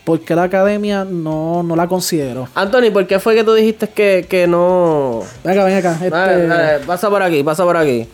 [0.03, 2.47] ¿Por qué la academia no, no la consideró?
[2.55, 5.21] Anthony, ¿por qué fue que tú dijiste que, que no...
[5.43, 5.93] Venga, ven acá.
[5.93, 8.07] este- Dale, dale, pasa por aquí, pasa por aquí.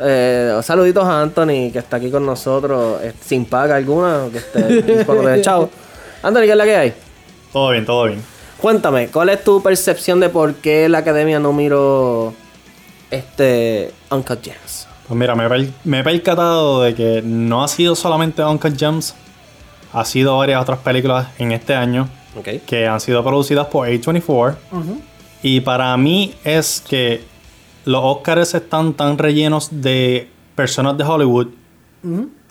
[0.00, 4.62] Eh, saluditos a Anthony, que está aquí con nosotros, eh, sin paga alguna, que esté
[4.82, 5.70] de chao.
[6.22, 6.92] Anthony, ¿qué es la que hay?
[7.52, 8.22] Todo bien, todo bien.
[8.60, 12.34] Cuéntame, ¿cuál es tu percepción de por qué la academia no miró
[13.10, 14.86] este Uncut Gems?
[15.06, 15.48] Pues mira, me,
[15.84, 19.14] me he percatado de que no ha sido solamente Uncle Gems,
[19.98, 22.08] ha sido varias otras películas en este año
[22.66, 24.56] que han sido producidas por A24.
[25.42, 27.22] Y para mí es que
[27.84, 31.48] los Oscars están tan rellenos de personas de Hollywood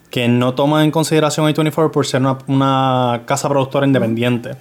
[0.09, 4.51] que no toman en consideración A24 por ser una, una casa productora independiente.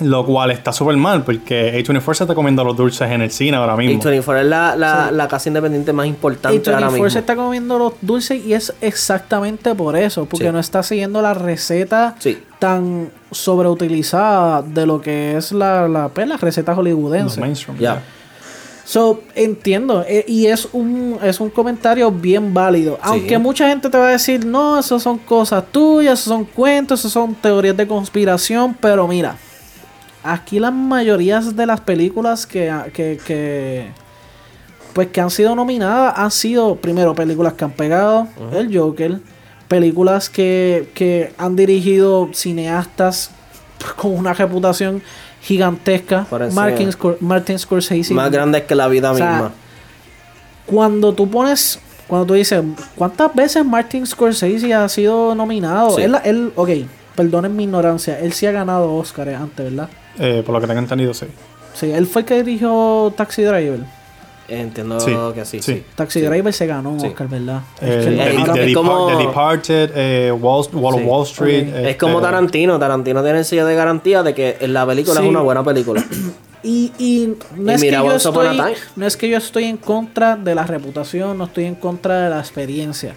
[0.00, 3.56] Lo cual está súper mal porque A24 se está comiendo los dulces en el cine
[3.56, 4.02] ahora mismo.
[4.02, 7.10] A24 es la, la, la casa independiente más importante ahora 24 mismo.
[7.10, 10.52] se está comiendo los dulces y es exactamente por eso, porque Sí.
[10.52, 12.38] no está siguiendo la receta Sí.
[12.58, 17.40] tan sobreutilizada de lo que es la, la, pues, la receta Los hollywoodense.
[17.40, 17.78] mainstream.
[18.86, 22.98] So, entiendo, eh, y es un, es un comentario bien válido.
[23.00, 27.00] Aunque mucha gente te va a decir, no, eso son cosas tuyas, eso son cuentos,
[27.00, 29.36] eso son teorías de conspiración, pero mira,
[30.24, 33.86] aquí las mayorías de las películas que, que, que
[34.92, 39.18] pues que han sido nominadas han sido primero películas que han pegado, el Joker,
[39.68, 43.30] películas que, que han dirigido cineastas
[43.96, 45.02] con una reputación
[45.42, 46.26] gigantesca.
[46.54, 48.14] Martin, Scor- Martin Scorsese.
[48.14, 49.52] Más grandes que la vida O sea, misma.
[50.66, 52.62] Cuando tú pones, cuando tú dices,
[52.96, 55.90] ¿cuántas veces Martin Scorsese ha sido nominado?
[55.96, 56.02] Sí.
[56.02, 56.70] Él, él, ok,
[57.14, 59.88] perdonen mi ignorancia, él sí ha ganado Oscars antes, ¿verdad?
[60.18, 61.26] Eh, por lo que tengo entendido, sí.
[61.74, 63.80] Sí, él fue el que dirigió Taxi Driver.
[64.46, 65.72] Entiendo Sí, que sí, sí.
[65.76, 65.84] sí.
[65.94, 66.26] Taxi Sí.
[66.26, 67.06] Driver se ganó un Sí.
[67.06, 67.62] Oscar, ¿verdad?
[67.80, 71.06] Eh, Es que The, es como- The Departed, eh, Wall, Wall of Sí.
[71.06, 71.68] Wall Street.
[71.86, 72.78] Es como este, Tarantino.
[72.78, 75.24] Tarantino tiene el sello de garantía de que la película Sí.
[75.24, 76.04] es una buena película.
[76.66, 78.74] Y, y no, Y es mira, que yo estoy, Time.
[78.96, 82.30] no es que yo estoy en contra de la reputación, no estoy en contra de
[82.30, 83.14] la experiencia.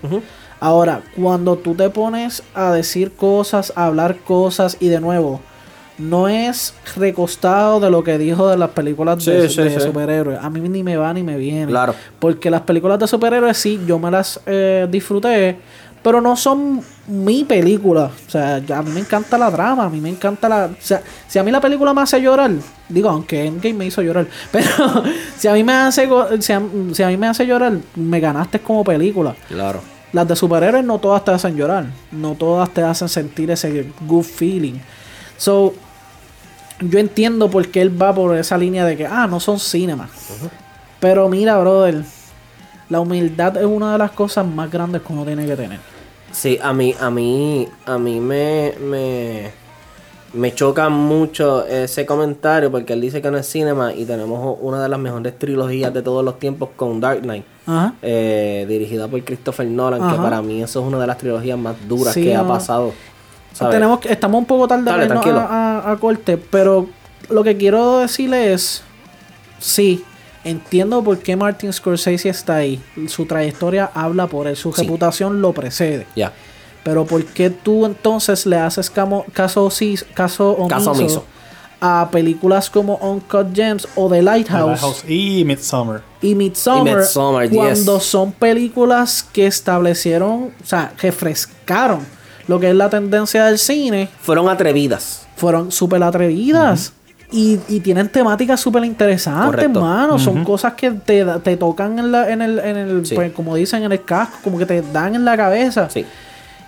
[0.59, 5.39] Ahora, cuando tú te pones a decir cosas, a hablar cosas y de nuevo,
[5.97, 9.85] no es recostado de lo que dijo de las películas Sí, de, sí, de sí.
[9.85, 10.39] superhéroes.
[10.41, 11.67] A mí ni me va ni me viene.
[11.67, 11.95] Claro.
[12.19, 15.57] Porque las películas de superhéroes sí, yo me las eh, disfruté,
[16.03, 18.11] pero no son mi película.
[18.27, 20.65] O sea, a mí me encanta la drama, a mí me encanta la...
[20.65, 22.51] O sea, si a mí la película me hace llorar,
[22.87, 25.03] digo, aunque Endgame me hizo llorar, pero
[25.37, 26.61] si a mí me hace, go- si a,
[26.93, 29.35] si a mí me hace llorar, me ganaste como película.
[29.47, 29.81] Claro.
[30.13, 34.23] Las de superhéroes no todas te hacen llorar, no todas te hacen sentir ese good
[34.23, 34.75] feeling.
[35.37, 35.73] So,
[36.79, 40.09] yo entiendo por qué él va por esa línea de que, ah, no son cinema.
[40.99, 42.03] Pero mira, brother,
[42.89, 45.79] la humildad es una de las cosas más grandes que uno tiene que tener.
[46.31, 49.51] Sí, a mí, a mí, a mí me, me,
[50.33, 54.81] me choca mucho ese comentario porque él dice que no es cinema y tenemos una
[54.83, 57.93] de las mejores trilogías de todos los tiempos con Dark Knight, Ajá.
[58.01, 61.75] eh, dirigida por Christopher Nolan, que para mí eso es una de las trilogías más
[61.87, 62.93] duras Sí, que ha pasado.
[63.57, 63.73] ¿Sabes?
[63.75, 66.87] Tenemos, que- estamos un poco tarde Dale, a, a- a corte, pero
[67.29, 68.81] lo que quiero decirle es,
[69.59, 70.03] sí,
[70.43, 72.81] entiendo por qué Martin Scorsese está ahí.
[73.07, 74.81] Su trayectoria habla por él, su Sí.
[74.81, 76.07] reputación lo precede.
[76.15, 76.31] Ya.
[76.83, 79.69] Pero ¿por qué tú entonces le haces camo- caso,
[80.13, 81.25] caso, omiso Caso omiso.
[81.81, 86.01] a películas como Uncut Gems o The The Lighthouse, Lighthouse y Midsommar.
[86.21, 88.05] y Midsommar, Y Midsommar, cuando yes.
[88.05, 91.99] son películas que establecieron, o sea, refrescaron
[92.47, 94.09] lo que es la tendencia del cine?
[94.21, 95.25] Fueron atrevidas.
[95.35, 96.93] fueron súper atrevidas.
[97.29, 100.17] Y, y tienen temáticas súper interesantes, hermano.
[100.17, 103.15] Son cosas que te, te tocan en, la, en el, en el Sí.
[103.15, 105.89] pues, como dicen, en el casco, como que te dan en la cabeza.
[105.89, 106.05] Sí.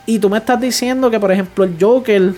[0.05, 2.34] Y tú me estás diciendo que, por ejemplo, el Joker,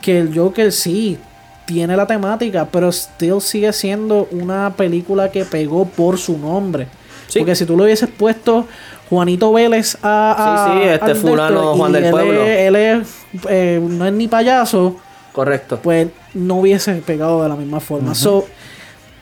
[0.00, 1.18] que el Joker sí
[1.66, 6.88] tiene la temática, pero still sigue siendo una película que pegó por su nombre.
[7.28, 7.40] Sí.
[7.40, 8.66] Porque si tú le hubieses puesto
[9.08, 10.64] Juanito Vélez a.
[10.66, 12.42] a- Sí, sí, este fulano, y Juan del él Pueblo.
[12.42, 13.08] es- él es,
[13.48, 14.96] eh, no es ni payaso,
[15.32, 15.78] Correcto.
[15.82, 18.14] pues no hubiese pegado de la misma forma.
[18.14, 18.46] So,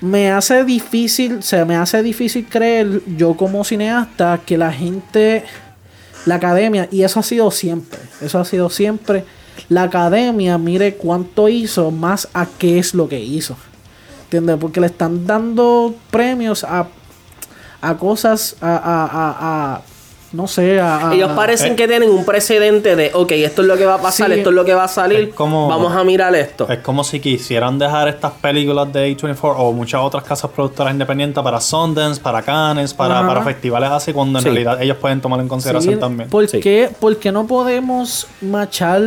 [0.01, 5.45] me hace difícil, se me hace difícil creer yo como cineasta que la gente,
[6.27, 9.25] la academia, y eso ha sido siempre, eso ha sido siempre,
[9.69, 13.57] la academia mire cuánto hizo más a qué es lo que hizo.
[14.25, 14.57] ¿Entiendes?
[14.61, 16.89] Porque le están dando premios a,
[17.89, 19.81] a cosas, a, a, a, a-
[20.33, 21.11] no sé, a...
[21.11, 21.77] a- Ellos parecen Eh.
[21.77, 24.39] que tienen un precedente de, ok, esto es lo que va a pasar, Sí.
[24.39, 26.67] esto es lo que va a salir, como- vamos a mirar esto.
[26.69, 31.41] Es como si quisieran dejar estas películas de A24 o muchas otras casas productoras independientes
[31.43, 33.29] para Sundance, para Cannes, para, Ajá.
[33.29, 34.49] para festivales así, cuando en Sí.
[34.51, 36.29] realidad ellos pueden tomar en consideración Sí, también.
[36.29, 36.59] ¿Por, Sí.
[36.61, 39.03] qué, por qué no podemos machar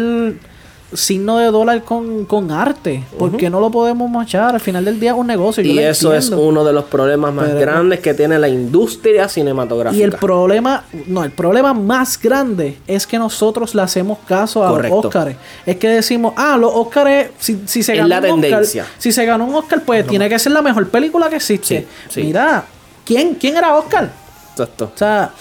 [0.94, 3.04] signo de dólar con, con arte?
[3.20, 4.56] ¿Por qué no lo podemos machar?
[4.56, 5.64] Al final del día es un negocio.
[5.64, 10.00] Y eso es uno de los problemas más Pero- grandes que tiene la industria cinematográfica.
[10.00, 14.70] Y el problema, no, el problema más grande es que nosotros le hacemos caso a
[14.70, 14.96] Correcto.
[14.98, 15.38] los Óscares.
[15.66, 18.86] Es que decimos, ah, los Óscares, si, si se ganó la un tendencia.
[18.98, 21.82] si se ganó un Óscar, pues tiene que ser la mejor película que existe.
[21.82, 22.24] Sí, sí.
[22.24, 22.64] Mira,
[23.06, 24.10] ¿quién, ¿quién era Óscar?
[24.52, 24.92] Exacto.
[24.94, 25.32] O sea,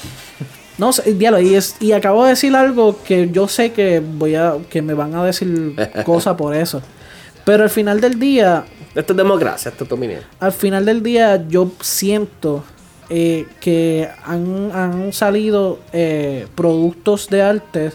[0.79, 4.35] no sé, diablo, y, es, y acabo de decir algo que yo sé que voy
[4.35, 5.75] a, que me van a decir
[6.05, 6.83] cosas por eso.
[7.45, 8.65] Pero al final del día,
[8.95, 10.21] Esto es democracia, esto es opinión.
[10.41, 12.65] al final del día yo siento
[13.09, 17.93] eh, que han, han salido eh, productos de arte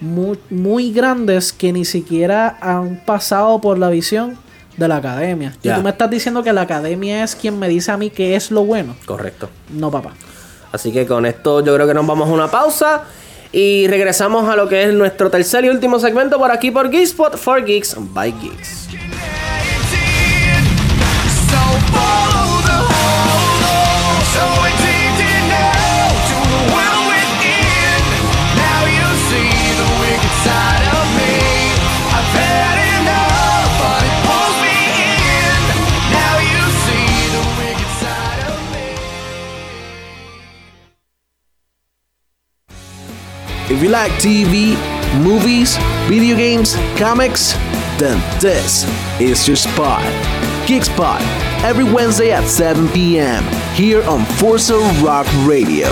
[0.00, 4.36] muy, muy grandes que ni siquiera han pasado por la visión
[4.76, 5.52] de la academia.
[5.62, 8.36] Y tú me estás diciendo que la academia es quien me dice a mí que
[8.36, 8.96] es lo bueno.
[9.06, 9.48] Correcto.
[9.70, 10.14] No, papá.
[10.72, 13.04] Así que con esto yo creo que nos vamos a una pausa
[13.52, 17.36] y regresamos a lo que es nuestro tercer y último segmento por aquí por Geekspot
[17.36, 18.88] for Geeks by Geeks.
[43.78, 44.74] If you like TV,
[45.22, 45.76] movies,
[46.08, 47.52] video games, comics,
[47.96, 48.84] then this
[49.20, 50.02] is your spot.
[50.66, 51.20] Geek Spot,
[51.62, 53.44] every Wednesday at 7 p.m.
[53.76, 55.90] here on Forza Rock Radio.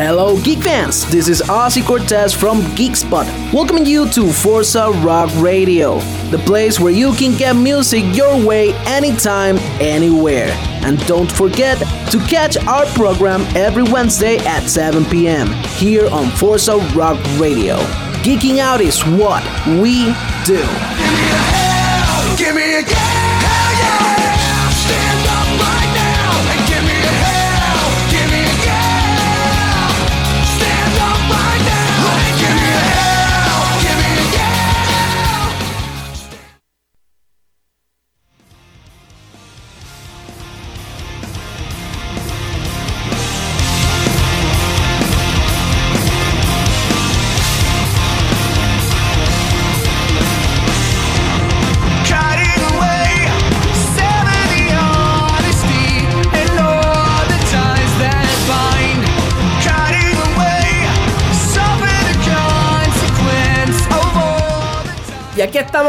[0.00, 1.10] Hello, Geek fans!
[1.10, 5.98] This is Ozzy Cortez from GeekSpot, welcoming you to Forza Rock Radio,
[6.30, 10.50] the place where you can get music your way anytime, anywhere.
[10.84, 11.78] And don't forget
[12.12, 15.48] to catch our program every Wednesday at 7 p.m.
[15.80, 17.78] here on Forza Rock Radio.
[18.22, 19.42] Geeking out is what
[19.82, 20.14] we
[20.46, 21.47] do.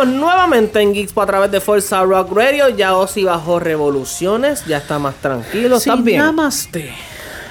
[0.02, 2.70] Estamos nuevamente en Geekspot a través de Forza Rock Radio.
[2.70, 5.80] Ya Ozzy bajó revoluciones, ya está más tranquilo.
[5.80, 6.20] Sí, ¿Estás bien?
[6.20, 6.94] namaste.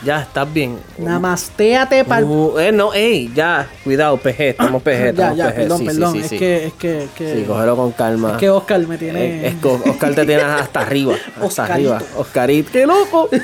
[0.04, 0.78] Ya estás bien.
[0.96, 5.54] Namastéate para Uh, eh, no, ey, ya, cuidado, PG, estamos PG, Ya, estamos ya, PG.
[5.56, 6.12] perdón, sí, sí, perdón.
[6.12, 6.28] sí, es.
[6.30, 7.34] Que, es que, es que.
[7.34, 8.30] Sí, cógelo con calma.
[8.32, 9.24] es que Oscar me tiene.
[9.24, 11.14] Eh, es que Oscar te tiene hasta arriba.
[11.14, 11.94] Hasta Oscarito.
[11.94, 12.02] arriba.
[12.16, 12.70] Oscarito.
[12.72, 13.28] ¡Qué loco!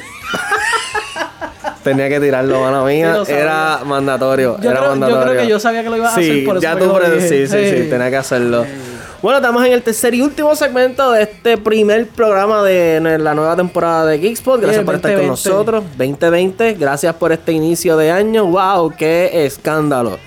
[1.83, 3.19] Tenía que tirarlo, mano mía.
[3.29, 4.57] Era mandatorio.
[4.61, 5.33] Yo era creo- yo mandatorio.
[5.33, 7.11] creo que yo sabía que lo ibas a sí, hacer, por eso ya tú lo
[7.11, 7.29] dije.
[7.29, 7.83] Sí, sí, sí.
[7.83, 7.91] Sí.
[7.91, 8.65] Tenía que hacerlo.
[9.25, 13.57] Bueno, estamos en el tercer y último segmento de este primer programa de la nueva
[13.57, 14.61] temporada de Geekspot.
[14.61, 15.49] Gracias por estar con 2020.
[15.51, 15.85] nosotros.
[15.97, 16.75] 2020.
[16.75, 18.45] Gracias por este inicio de año.
[18.45, 18.93] ¡Wow!
[18.99, 20.19] ¡Qué escándalo!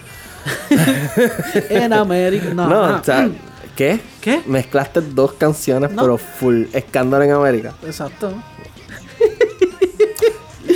[1.69, 2.47] En América.
[2.55, 3.29] No, No, o sea,
[3.75, 3.99] ¿qué?
[4.19, 4.41] ¿Qué?
[4.47, 6.01] Mezclaste dos canciones, No.
[6.01, 7.75] pero full escándalo en América.
[7.85, 8.33] Exacto.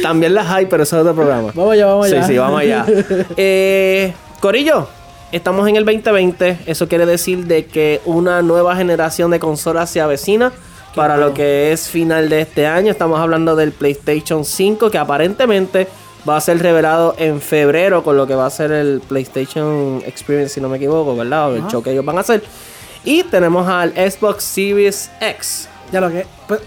[0.03, 1.53] También las hay, pero eso es otro programa.
[1.55, 2.22] Vamos allá, vamos allá.
[2.22, 2.86] Sí, sí, vamos allá.
[3.36, 4.88] Eh, Corillo,
[5.32, 6.59] estamos en el 2020.
[6.65, 10.51] Eso quiere decir de que una nueva generación de consolas se avecina.
[10.95, 12.91] para lo que es final de este año.
[12.91, 15.88] Estamos hablando del PlayStation 5 que aparentemente
[16.27, 20.55] va a ser revelado en febrero con lo que va a ser el PlayStation Experience,
[20.55, 21.49] si no me equivoco, ¿verdad?
[21.53, 22.43] O el show que ellos van a hacer.
[23.05, 26.25] Y tenemos al Xbox Series X, Ya lo que.
[26.45, 26.61] pues,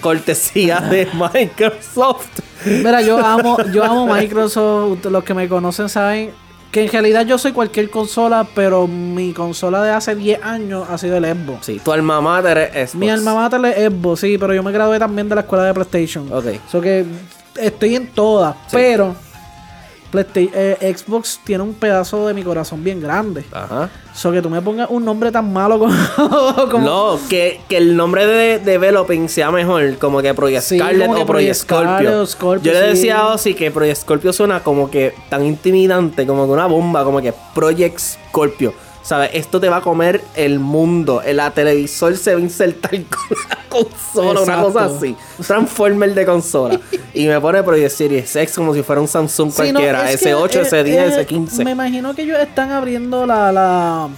[0.00, 2.28] cortesía de Microsoft.
[2.64, 5.04] Mira, yo amo, yo amo Microsoft.
[5.06, 6.30] Los que me conocen saben
[6.70, 10.98] que en realidad yo soy cualquier consola, pero mi consola de hace 10 años ha
[10.98, 11.66] sido el Xbox.
[11.66, 12.94] Sí, tu alma mater es Xbox.
[12.94, 15.74] Mi alma mater es Xbox, sí, pero yo me gradué también de la escuela de
[15.74, 16.30] PlayStation.
[16.32, 16.46] Ok.
[16.70, 17.06] So que
[17.56, 19.14] estoy en todas, pero
[20.10, 23.44] Playsta- eh, Xbox tiene un pedazo de mi corazón bien grande.
[23.52, 23.90] Ajá.
[24.14, 25.94] So que tú me pongas un nombre tan malo como.
[26.70, 31.10] como- No, que, que el nombre de developing sea mejor, como que Project Sí, Scarlet
[31.10, 32.24] o Project Scorpio.
[32.62, 32.86] Yo le sí.
[32.88, 37.04] decía a Ozzy que Project Scorpio suena como que tan intimidante, como que una bomba,
[37.04, 38.72] como que Project Scorpio.
[39.08, 39.30] ¿Sabes?
[39.32, 41.22] Esto te va a comer el mundo.
[41.22, 44.72] El televisor se va a insertar con la consola, una Exacto.
[44.74, 45.16] cosa así.
[45.46, 46.78] Transformer de consola.
[47.14, 50.04] y me pone Project Series X como si fuera un Samsung Sí, no, cualquiera.
[50.08, 50.86] que, S8, eh, S10,
[51.20, 51.64] eh, S15.
[51.64, 54.08] Me imagino que ellos están abriendo la, la,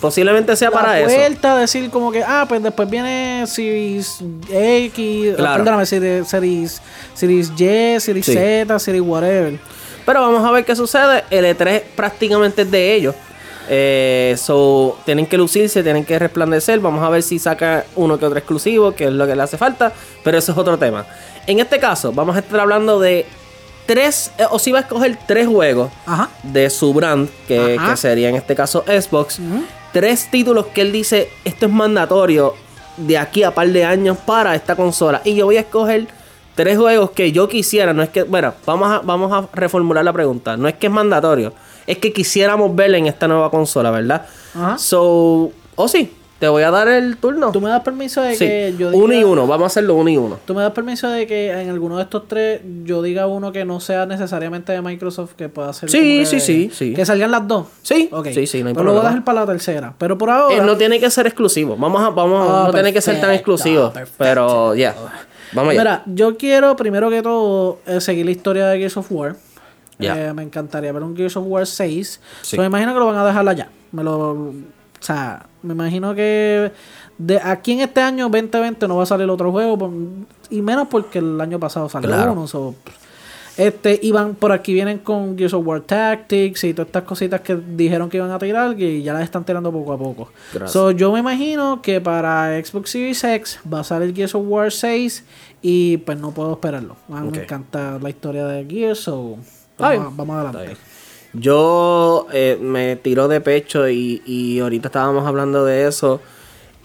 [0.00, 1.14] Posiblemente sea la para eso.
[1.14, 4.20] vuelta a decir como que, ah, pues después viene Series
[4.50, 5.56] X, Claro.
[5.58, 6.80] perdóname, Series, Series,
[7.12, 8.32] Series Y, Series Sí.
[8.32, 9.58] Z, Series whatever.
[10.06, 11.24] Pero vamos a ver qué sucede.
[11.28, 13.14] El E3 prácticamente es de ellos.
[13.68, 16.80] Eh, so, tienen que lucirse, tienen que resplandecer.
[16.80, 19.56] Vamos a ver si saca uno que otro exclusivo, que es lo que le hace
[19.56, 19.92] falta.
[20.24, 21.06] Pero eso es otro tema.
[21.46, 23.26] En este caso, vamos a estar hablando de
[23.86, 26.28] tres, eh, o si va a escoger tres juegos Ajá.
[26.42, 29.40] de su brand, que sería en este caso Xbox.
[29.92, 32.54] Tres títulos que él dice, esto es mandatorio
[32.98, 35.22] de aquí a par de años para esta consola.
[35.24, 36.06] Y yo voy a escoger
[36.54, 37.94] tres juegos que yo quisiera.
[37.94, 40.56] No es que, bueno, vamos a, vamos a reformular la pregunta.
[40.56, 41.54] No es que es mandatorio,
[41.88, 44.26] es que quisiéramos verla en esta nueva consola, ¿verdad?
[44.54, 44.78] Ajá.
[44.78, 47.50] So, o sí, te voy a dar el turno.
[47.50, 49.94] ¿Tú me das permiso de Sí, que yo uno y diga- uno, vamos a hacerlo
[49.96, 50.38] uno y uno.
[50.44, 53.64] ¿Tú me das permiso de que en alguno de estos tres yo diga uno que
[53.64, 56.94] no sea necesariamente de Microsoft que pueda ser Sí, sí, sí, sí.
[56.94, 57.66] Que salgan las dos.
[57.82, 58.28] Sí, Ok.
[58.34, 59.08] sí, sí, no hay Pero lo voy a problema.
[59.08, 59.94] dejar para la tercera.
[59.98, 60.54] Pero por ahora.
[60.56, 61.76] Eh, no tiene que ser exclusivo.
[61.76, 63.90] Vamos a, vamos, Ah, no tiene que ser tan exclusivo.
[63.92, 64.14] perfecto.
[64.18, 64.94] Pero ya.
[65.54, 65.80] Vamos allá.
[65.80, 69.34] Mira, yo quiero primero que todo eh, seguir la historia de Gears of War.
[70.00, 72.20] Eh, me encantaría ver un Gears of War 6.
[72.42, 72.56] Sí.
[72.56, 73.68] So, me imagino que lo van a dejar allá.
[73.92, 74.54] Me lo, o
[75.00, 76.70] sea, me imagino que
[77.18, 79.90] de aquí en este año 2020 no va a salir otro juego.
[80.50, 82.32] y menos porque el año pasado salió Claro.
[82.32, 82.46] uno.
[82.46, 82.74] so,
[83.56, 87.40] este, y van, por aquí vienen con Gears of War Tactics y todas estas cositas
[87.40, 90.30] que dijeron que iban a tirar y ya las están tirando poco a poco.
[90.52, 90.70] Gracias.
[90.72, 94.70] So, yo me imagino que para Xbox Series X va a salir Gears of War
[94.70, 95.24] 6
[95.60, 96.94] y pues no puedo esperarlo.
[97.12, 97.36] A mí Ok.
[97.36, 99.36] me encanta la historia de Gears, so
[99.78, 100.76] vamos, vamos adelante.
[101.34, 106.20] Yo eh, me tiró de pecho y, y ahorita estábamos hablando de eso.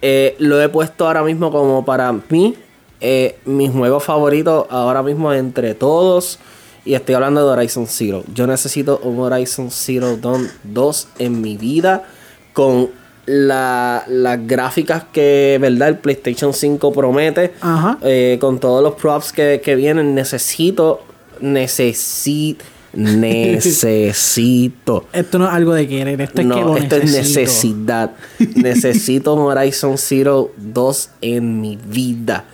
[0.01, 2.55] Eh, lo he puesto ahora mismo como para mí,
[2.99, 6.39] eh, mi juego favorito ahora mismo entre todos.
[6.85, 8.23] Y estoy hablando de Horizon Zero.
[8.33, 12.03] Yo necesito un Horizon Zero Dawn 2 en mi vida
[12.51, 12.89] con
[13.25, 15.87] la- las gráficas que, ¿verdad?
[15.87, 17.53] El PlayStation 5 promete.
[17.61, 17.97] Ajá.
[18.01, 20.13] Eh, con todos los props que, que vienen.
[20.13, 20.99] Necesito,
[21.39, 25.05] necesito, necesito.
[25.13, 27.39] Esto no es algo de querer, esto es que No, lo esto es necesito.
[27.41, 28.11] necesidad.
[28.55, 32.45] Necesito un Horizon Zero 2 en mi vida.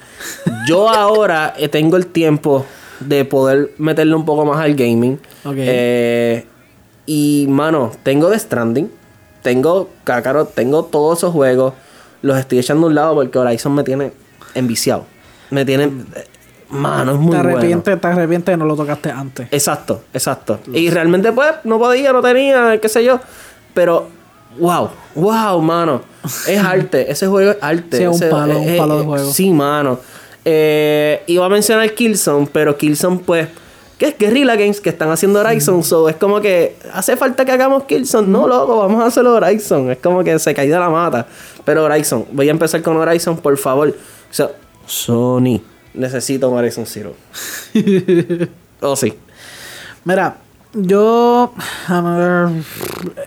[0.67, 2.65] Yo ahora eh, tengo el tiempo
[2.99, 5.19] de poder meterle un poco más al gaming.
[5.55, 6.45] Eh,
[7.05, 8.89] y, mano, tengo The Stranding.
[9.41, 10.53] Tengo Kakarot.
[10.53, 11.73] Tengo todos esos juegos.
[12.21, 14.11] Los estoy echando a un lado porque Horizon me tiene
[14.53, 15.05] enviciado.
[15.49, 15.89] Me tiene...
[16.69, 17.49] Mano, es muy te bueno.
[17.57, 19.47] arrepientes, te arrepientes de no lo tocaste antes.
[19.51, 20.59] Exacto, exacto.
[20.71, 23.19] Y realmente, pues, no podía, no tenía, qué sé yo.
[23.73, 24.07] Pero,
[24.59, 26.01] wow, wow, mano.
[26.47, 27.97] Es arte, ese juego es arte.
[27.97, 29.31] Sí, un palo, un palo de juego.
[29.31, 29.99] Sí, mano.
[30.45, 33.47] Eh, iba a mencionar Killzone, pero Killzone, pues,
[33.97, 35.83] que es Guerrilla Games que están haciendo Horizon.
[35.83, 38.27] So, es como que hace falta que hagamos Killzone.
[38.27, 39.91] No, loco, vamos a hacerlo Horizon.
[39.91, 41.27] Es como que se cae de la mata.
[41.65, 43.89] Pero Horizon, voy a empezar con Horizon, por favor.
[43.89, 44.51] O sea,
[44.85, 45.61] Sony,
[45.93, 47.15] necesito un Horizon Zero.
[48.81, 49.13] oh, sí.
[50.05, 50.37] Mira,
[50.73, 51.53] yo.
[51.87, 52.63] a ver,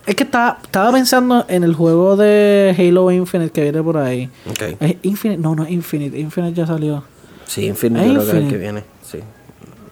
[0.06, 4.30] es que estaba, estaba pensando en el juego de Halo Infinite que viene por ahí.
[4.48, 4.62] Ok.
[4.80, 5.40] ¿Es Infinite?
[5.42, 6.18] No, no es Infinite.
[6.18, 7.04] Infinite ya salió.
[7.46, 8.84] Sí, Infinite, creo que es el que viene.
[9.04, 9.18] Sí.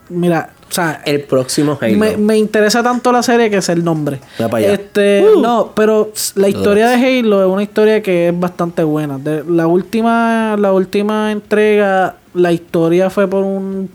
[0.09, 1.97] Mira, o sea, El próximo Halo.
[1.97, 4.19] me, me interesa tanto la serie que es el nombre.
[4.41, 4.73] Va para allá.
[4.73, 5.41] Este, Uh.
[5.41, 9.17] no, pero la historia de Halo es una historia que es bastante buena.
[9.17, 13.89] De, la última, la última entrega, la historia fue por un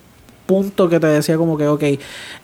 [0.47, 1.82] punto que te decía como que, ok,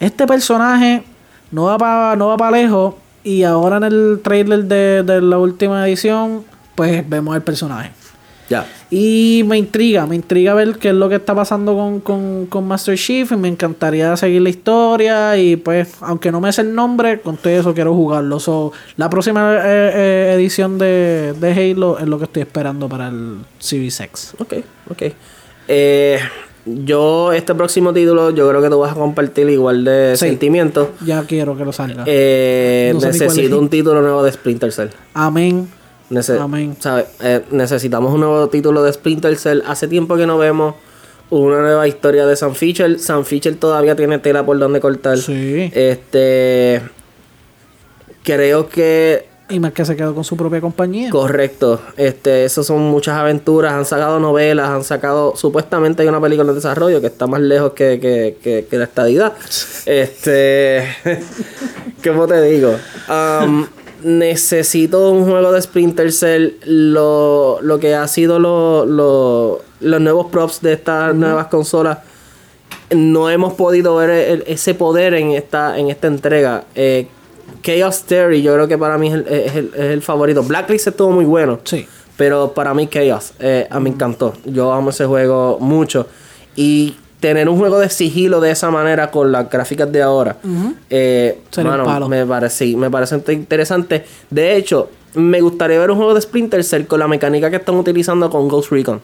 [0.01, 1.03] este personaje
[1.51, 5.39] no va para no va para lejos y ahora en el trailer de, de la
[5.39, 7.91] última edición, pues vemos el personaje.
[8.49, 8.67] Ya.
[8.91, 12.67] Y me intriga, me intriga ver qué es lo que está pasando con, con, con
[12.67, 13.31] Master Chief.
[13.33, 15.37] Y me encantaría seguir la historia.
[15.39, 18.41] Y pues, aunque no me sé el nombre, con todo eso quiero jugarlo.
[18.41, 23.09] So, la próxima eh, eh, edición de, de Halo es lo que estoy esperando para
[23.09, 24.35] el Series X.
[24.39, 24.55] Ok,
[24.91, 25.03] ok.
[25.69, 26.19] Eh,
[26.65, 30.27] yo, este próximo título, yo creo que tú vas a compartir igual de Sí.
[30.27, 30.89] sentimientos.
[31.05, 32.05] Ya quiero que lo salga.
[32.07, 34.89] Eh, No sé necesito un título nuevo de Splinter Cell.
[35.15, 35.69] Amén.
[36.11, 36.77] Nece- Amén.
[36.79, 37.07] ¿sabe?
[37.23, 39.61] Eh, necesitamos un nuevo título de Splinter Cell.
[39.67, 40.75] Hace tiempo que no vemos
[41.31, 42.99] una nueva historia de Sam Fisher.
[42.99, 45.17] Sam Fisher todavía tiene tela por donde cortar.
[45.19, 45.71] Sí.
[45.75, 46.83] Este.
[48.23, 49.27] Creo que.
[49.53, 51.11] Y más que se quedó con su propia compañía.
[51.11, 51.81] Correcto.
[51.97, 53.75] Este, eso son muchas aventuras.
[53.75, 55.37] Han sacado novelas, han sacado.
[55.37, 58.85] Supuestamente hay una película en desarrollo que está más lejos que, que, que, que la
[58.85, 59.35] estadidad.
[59.87, 60.85] Este.
[62.05, 62.75] ¿Cómo te digo?
[63.09, 63.67] Um,
[64.03, 66.53] necesito un juego de Splinter Cell.
[66.65, 71.99] Lo, lo que ha sido lo- lo- los nuevos props de estas nuevas consolas.
[72.91, 76.65] No hemos podido ver el- ese poder en esta, en esta entrega.
[76.75, 77.07] Eh,
[77.63, 80.43] Chaos Theory, yo creo que para mí es el, es el- es el favorito.
[80.43, 81.61] Blacklist estuvo muy bueno.
[81.65, 81.87] Sí.
[82.17, 84.35] Pero para mí Chaos, eh, a mí me encantó.
[84.45, 86.07] Yo amo ese juego mucho.
[86.57, 90.37] Y tener un juego de sigilo de esa manera con las gráficas de ahora,
[90.91, 91.39] eh,
[91.87, 94.05] mano, me parece, sí, me parece interesante.
[94.29, 97.77] De hecho, me gustaría ver un juego de Splinter Cell con la mecánica que están
[97.77, 99.01] utilizando con Ghost Recon.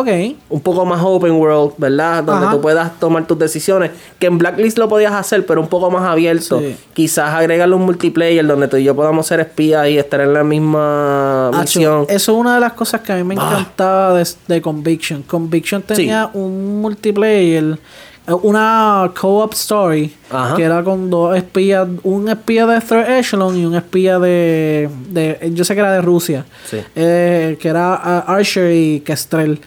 [0.00, 0.08] Ok.
[0.50, 2.24] Un poco más open world, ¿verdad?
[2.24, 2.54] Donde Ajá.
[2.54, 3.90] tú puedas tomar tus decisiones.
[4.18, 6.58] Que en Blacklist lo podías hacer, pero un poco más abierto.
[6.60, 6.76] Sí.
[6.94, 10.42] Quizás agregarle un multiplayer donde tú y yo podamos ser espías y estar en la
[10.44, 12.06] misma misión.
[12.08, 15.22] Eso es una de las cosas que a mí me encantaba de, de Conviction.
[15.22, 17.78] Conviction tenía un multiplayer,
[18.26, 20.56] eh, una co-op story, Ajá.
[20.56, 25.52] que era con dos espías, un espía de Third Echelon y un espía de, de
[25.54, 26.78] yo sé que era de Rusia, Sí.
[26.94, 29.60] eh, que era ah, Archer y Kestrel.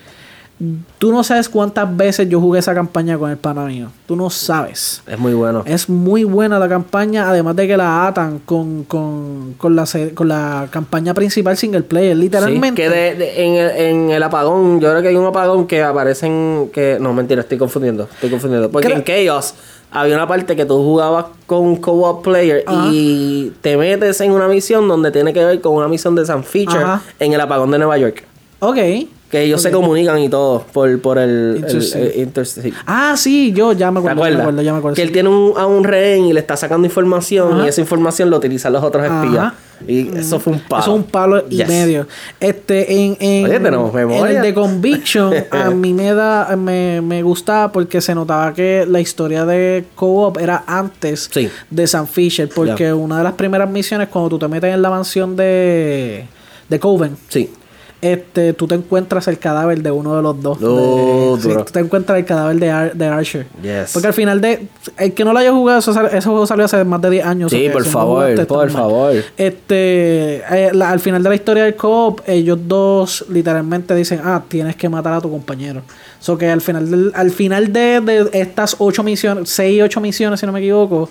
[0.98, 3.90] Tú no sabes cuántas veces yo jugué esa campaña con el pana mío.
[4.08, 5.04] Tú no sabes.
[5.06, 5.62] Es muy bueno.
[5.68, 9.86] Es muy buena la campaña, además de que la atan con, con, con, la,
[10.16, 12.70] con la campaña principal single player, literalmente.
[12.70, 15.68] Sí, que de- de- en, el, en el apagón, yo creo que hay un apagón
[15.68, 16.98] que aparecen que...
[17.00, 18.06] No, mentira, estoy confundiendo.
[18.12, 18.72] Estoy confundiendo.
[18.72, 19.54] Porque Creo- en Chaos
[19.92, 22.88] había una parte que tú jugabas con un co-op player Ajá.
[22.92, 26.44] y te metes en una misión donde tiene que ver con una misión de San
[26.68, 27.02] Ajá.
[27.20, 28.24] en el apagón de Nueva York.
[28.60, 28.78] Ok.
[29.30, 31.30] Que ellos se comunican y todo por, por el...
[31.30, 32.00] el- Interesting.
[32.02, 32.74] el Interstate.
[32.86, 34.96] Ah, sí, yo ya me ¿Te acuerdo, ya me acuerdo, ya me acuerdo.
[34.96, 37.66] Que él tiene un- a un rehén y le está sacando información Ajá.
[37.66, 39.52] y esa información lo utilizan los otros espías.
[39.88, 40.82] Y eso fue un palo.
[40.82, 41.68] Eso es un palo y Yes.
[41.68, 42.08] medio.
[42.40, 44.32] Este, en, en, Oye, tenemos memoria.
[44.32, 48.86] en el de Conviction, a mí me da, me, me gustaba porque se notaba que
[48.90, 51.50] la historia de Co-op era antes Sí.
[51.70, 52.50] de Sam Fisher.
[52.50, 56.26] Porque una de las primeras misiones, cuando tú te metes en la mansión de,
[56.70, 57.52] de Coven, Sí.
[58.02, 60.60] Este, tú te encuentras el cadáver de uno de los dos.
[60.60, 60.66] De-
[61.42, 61.66] sí, duro.
[61.66, 63.48] tú te encuentras el cadáver de, Ar- de Archer.
[63.62, 63.92] Yes.
[63.94, 64.68] Porque al final de.
[64.98, 67.26] El que no lo haya jugado, eso sal- ese juego salió hace más de 10
[67.26, 67.52] años.
[67.52, 68.70] Sí, por no favor, jugaste, por mal.
[68.72, 69.14] favor.
[69.36, 70.36] Este.
[70.38, 74.76] eh, la- al final de la historia del co-op, ellos dos literalmente dicen: Ah, tienes
[74.76, 75.82] que matar a tu compañero.
[76.20, 80.40] So que al final, del- al final de, de estas 8 misiones, 6, 8 misiones,
[80.40, 81.10] si no me equivoco,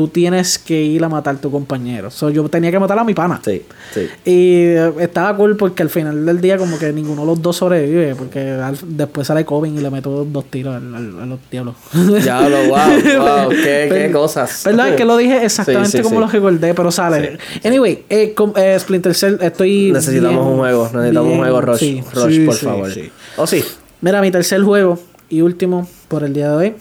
[0.00, 2.10] tú tienes que ir a matar a tu compañero.
[2.10, 3.38] So yo tenía que matar a mi pana.
[3.44, 3.60] Sí,
[3.92, 4.08] sí.
[4.24, 7.56] Y eh, estaba cool porque al final del día como que ninguno de los dos
[7.58, 11.38] sobrevive porque al- después sale Coven y le meto dos tiros al- al- a los
[11.50, 11.74] diablos.
[12.24, 12.78] Ya lo, wow,
[13.18, 14.62] wow, qué, qué Pero- cosas.
[14.64, 14.88] ¿Verdad?
[14.88, 16.20] Es que lo dije exactamente Sí, sí, como sí.
[16.20, 17.36] lo recordé, pero sale.
[17.62, 19.92] Anyway, eh, eh, Splinter Cell, estoy.
[19.92, 22.90] Necesitamos bien- un juego, necesitamos bien- un juego Rush, Rush por favor.
[23.36, 23.62] ¿O sí?
[24.00, 24.98] Mira, mi tercer juego
[25.28, 26.74] y último por el día de hoy.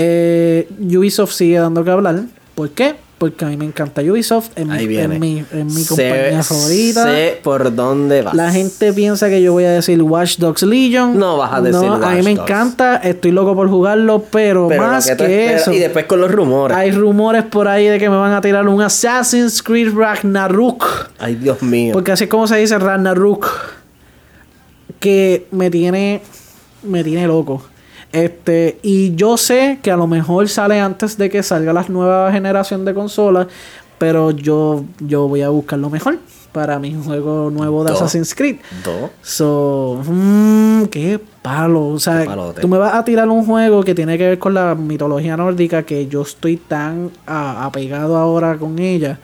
[0.00, 2.22] Eh, Ubisoft sigue dando que hablar.
[2.58, 2.96] ¿Por qué?
[3.18, 4.50] Porque a mí me encanta Ubisoft.
[4.56, 7.04] Es mi, mi, mi compañía favorita.
[7.04, 8.34] Sé por dónde vas.
[8.34, 11.16] La gente piensa que yo voy a decir Watch Dogs Legion.
[11.16, 12.50] No vas a decir No, a mí Watch me Dogs.
[12.50, 12.96] encanta.
[12.96, 15.72] Estoy loco por jugarlo, pero, más que, eso.
[15.72, 16.76] Y después con los rumores.
[16.76, 21.12] Hay rumores por ahí de que me van a tirar un Assassin's Creed Ragnarok.
[21.20, 21.92] Ay, Dios mío.
[21.92, 23.46] Porque así es como se dice Ragnarok.
[24.98, 26.22] Que me tiene.
[26.82, 27.62] Me tiene loco.
[28.12, 28.78] Este.
[28.82, 32.84] Y yo sé que a lo mejor sale antes de que salga la nueva generación
[32.84, 33.48] de consolas.
[33.98, 36.18] Pero yo, yo voy a buscar lo mejor
[36.52, 37.96] para mi juego nuevo de Do.
[37.96, 38.56] Assassin's Creed.
[38.84, 39.10] Do.
[39.22, 41.88] So, mmm, qué palo.
[41.88, 42.24] O sea,
[42.60, 45.82] tú me vas a tirar un juego que tiene que ver con la mitología nórdica
[45.82, 49.18] que yo estoy tan ah, apegado ahora con ella.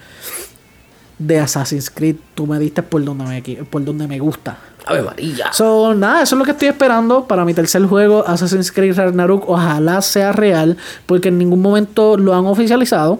[1.18, 4.58] De Assassin's Creed, tú me diste por donde me, por donde me gusta.
[4.86, 5.52] Ave María.
[5.52, 9.48] So, nada, eso es lo que estoy esperando para mi tercer juego, Assassin's Creed Ragnarok.
[9.48, 10.76] Ojalá sea real,
[11.06, 13.18] porque en ningún momento lo han oficializado.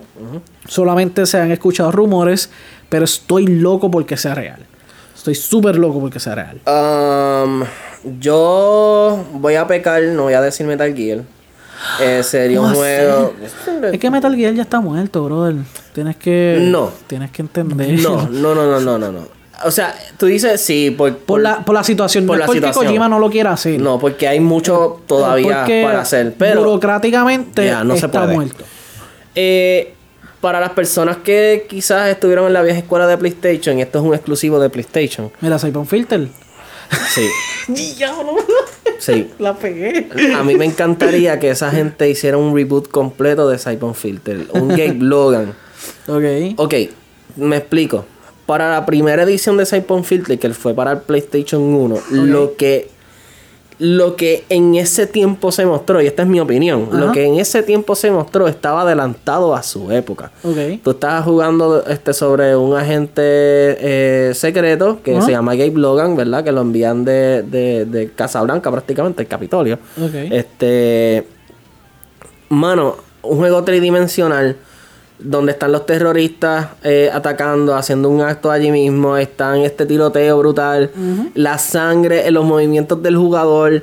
[0.69, 2.51] Solamente se han escuchado rumores,
[2.89, 4.61] pero estoy loco porque sea real.
[5.15, 6.61] Estoy súper loco porque sea real.
[6.67, 7.65] Um,
[8.21, 11.23] yo voy a pecar, no voy a decir Metal Gear.
[12.01, 13.35] Eh, sería un ¿Cómo juego.
[13.91, 15.57] Es que Metal Gear ya está muerto, brother.
[15.93, 16.59] Tienes que.
[16.61, 16.91] No.
[17.07, 17.99] Tienes que entender.
[18.01, 19.34] No, no, no, no, no, no, no.
[19.65, 22.27] O sea, tú dices sí, por, Por la, por la situación.
[22.27, 22.85] por no la porque situación.
[22.87, 23.81] Kojima no lo quiera hacer.
[23.81, 26.35] No, porque hay mucho todavía Porque para hacer.
[26.39, 28.35] Pero burocráticamente Ya, no se está puede.
[28.35, 28.65] muerto.
[29.35, 29.91] eh,
[30.41, 34.05] para las personas que quizás estuvieron en la vieja escuela de PlayStation, y esto es
[34.05, 35.33] un exclusivo de PlayStation.
[35.41, 36.29] Mira, Cypher Filter.
[37.15, 37.27] Sí,
[38.99, 39.31] sí.
[39.39, 40.09] La pegué.
[40.37, 44.47] A mí me encantaría que esa gente hiciera un reboot completo de Siphon Filter.
[44.53, 45.55] Un Gabe Logan.
[46.09, 46.25] Ok.
[46.59, 46.75] Ok,
[47.37, 48.05] me explico.
[48.47, 52.95] Para la primera edición de Siphon Filter, que fue para el PlayStation 1, lo que
[53.79, 57.37] lo que en ese tiempo se mostró, y esta es mi opinión, lo que en
[57.37, 60.31] ese tiempo se mostró estaba adelantado a su época.
[60.83, 65.27] Tú estabas jugando este sobre un agente eh, secreto que Ajá.
[65.27, 66.45] se llama Gabe Logan, ¿verdad?
[66.45, 69.79] Que lo envían de, de, de Casablanca prácticamente, el Capitolio.
[70.31, 71.27] Este.
[72.49, 74.57] Mano, un juego tridimensional
[75.19, 80.91] donde están los terroristas eh, atacando, haciendo un acto allí mismo, están este tiroteo brutal,
[81.35, 83.83] la sangre en los movimientos del jugador.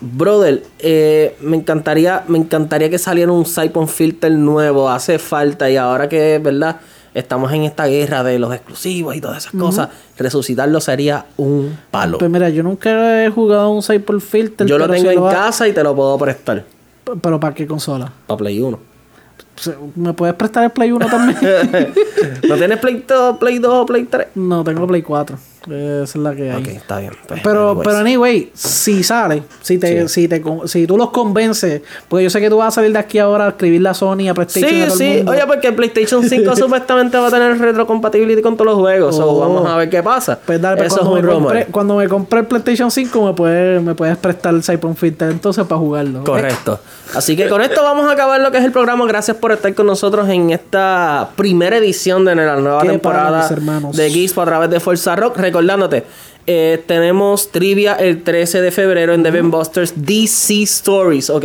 [0.00, 5.76] Brother, eh, me encantaría, me encantaría que saliera un Siphon Filter nuevo, hace falta y
[5.76, 6.80] ahora que, ¿verdad?
[7.12, 12.18] Estamos en esta guerra de los exclusivos y todas esas cosas, resucitarlo sería un palo.
[12.18, 14.66] Pues mira, yo nunca he jugado un Cypher Filter.
[14.66, 16.64] Yo lo tengo si en casa y te lo puedo prestar.
[17.20, 18.10] Pero ¿para qué consola?
[18.26, 18.89] Para Play 1.
[19.94, 21.38] ¿Me puedes prestar el Play 1 también?
[22.48, 24.28] ¿No tienes Play 2, Play 2 o Play 3?
[24.34, 25.38] no, tengo Play 4.
[25.66, 26.62] Esa es la que hay.
[26.62, 27.12] Ok, está bien.
[27.28, 32.24] pues, Pero, pero anyway, si sale, si te, si te si tú los convences, porque
[32.24, 34.34] yo sé que tú vas a salir de aquí ahora a escribir la Sony a
[34.34, 35.16] PlayStation a Sí, el sí.
[35.18, 35.32] mundo.
[35.32, 39.16] Oye, porque el PlayStation 5 supuestamente va a tener retrocompatibility con todos los juegos.
[39.16, 39.40] so, Oh.
[39.40, 40.38] vamos a ver qué pasa.
[40.44, 41.42] Pues dale, pues Eso es cuando, un me rumor.
[41.52, 45.30] compré, cuando me compré el PlayStation 5 me puedes, me puedes prestar el Cypher Filter
[45.30, 46.24] entonces para jugarlo.
[46.24, 46.80] Correcto.
[47.14, 49.04] Así que con esto vamos a acabar lo que es el programa.
[49.06, 54.38] Gracias por estar con nosotros en esta primera edición de la nueva temporada de Geeks
[54.38, 55.36] a través de Fuerza Rock.
[55.50, 56.04] Recordándote,
[56.46, 61.44] eh, tenemos trivia el 13 de febrero en Devin Busters DC Stories, ¿ok?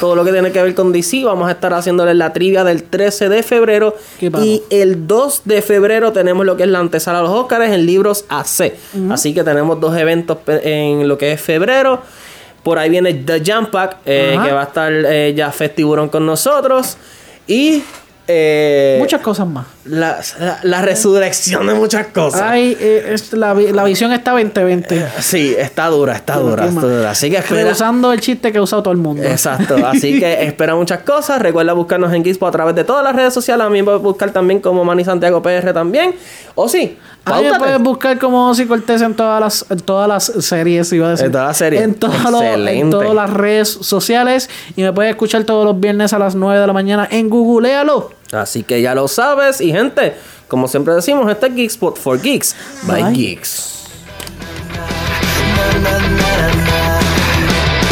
[0.00, 2.82] Todo lo que tiene que ver con DC, vamos a estar haciéndole la trivia del
[2.82, 3.94] 13 de febrero.
[4.20, 7.84] Y el 2 de febrero tenemos lo que es la antesala a los Óscares en
[7.84, 8.72] libros AC.
[9.10, 12.00] Así que tenemos dos eventos en lo que es febrero.
[12.62, 16.24] Por ahí viene The Jump Pack, eh, que va a estar eh, ya Festiburón con
[16.24, 16.96] nosotros.
[17.46, 17.82] Y
[18.34, 19.66] eh, Muchas cosas más.
[19.84, 22.40] la, la- la resurrección de muchas cosas.
[22.42, 25.06] Ay, eh, es- la, la visión está 2020.
[25.20, 27.10] Sí, está dura, está dura, está dura.
[27.10, 27.70] Así que espera.
[27.70, 29.22] Usando el chiste que ha usado todo el mundo.
[29.22, 31.40] Exacto, así que espera muchas cosas.
[31.40, 33.66] Recuerda buscarnos en Gizpo a través de todas las redes sociales.
[33.66, 36.14] A mí me puedes buscar también como Manny Santiago PR también.
[36.54, 40.08] O sí, A mí me puedes buscar como Ozzy Cortés en todas las, en todas
[40.08, 41.26] las series, iba a decir.
[41.26, 41.82] En todas las series.
[41.82, 41.90] En,
[42.32, 44.50] los- en todas las redes sociales.
[44.76, 48.10] Y me puedes escuchar todos los viernes a las 9 de la mañana en Googlealo.
[48.32, 49.60] Así que ya lo sabes.
[49.60, 50.14] Y gente,
[50.48, 53.12] como siempre decimos, este es Geekspot for Geeks by Bye.
[53.12, 53.68] Geeks.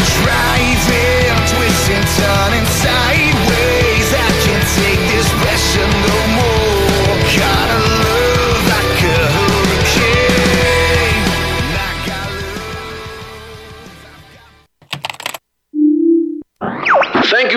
[0.01, 3.20] Driving, twisting, turning sideways.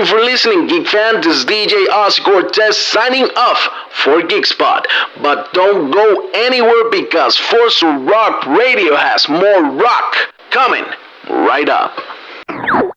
[0.05, 1.20] You for listening, Geek fan.
[1.20, 4.84] This is DJ Oz Cortez signing off for Geekspot.
[5.22, 10.14] But don't go anywhere because Force Rock Radio has more rock
[10.50, 10.84] coming
[11.28, 12.94] right up.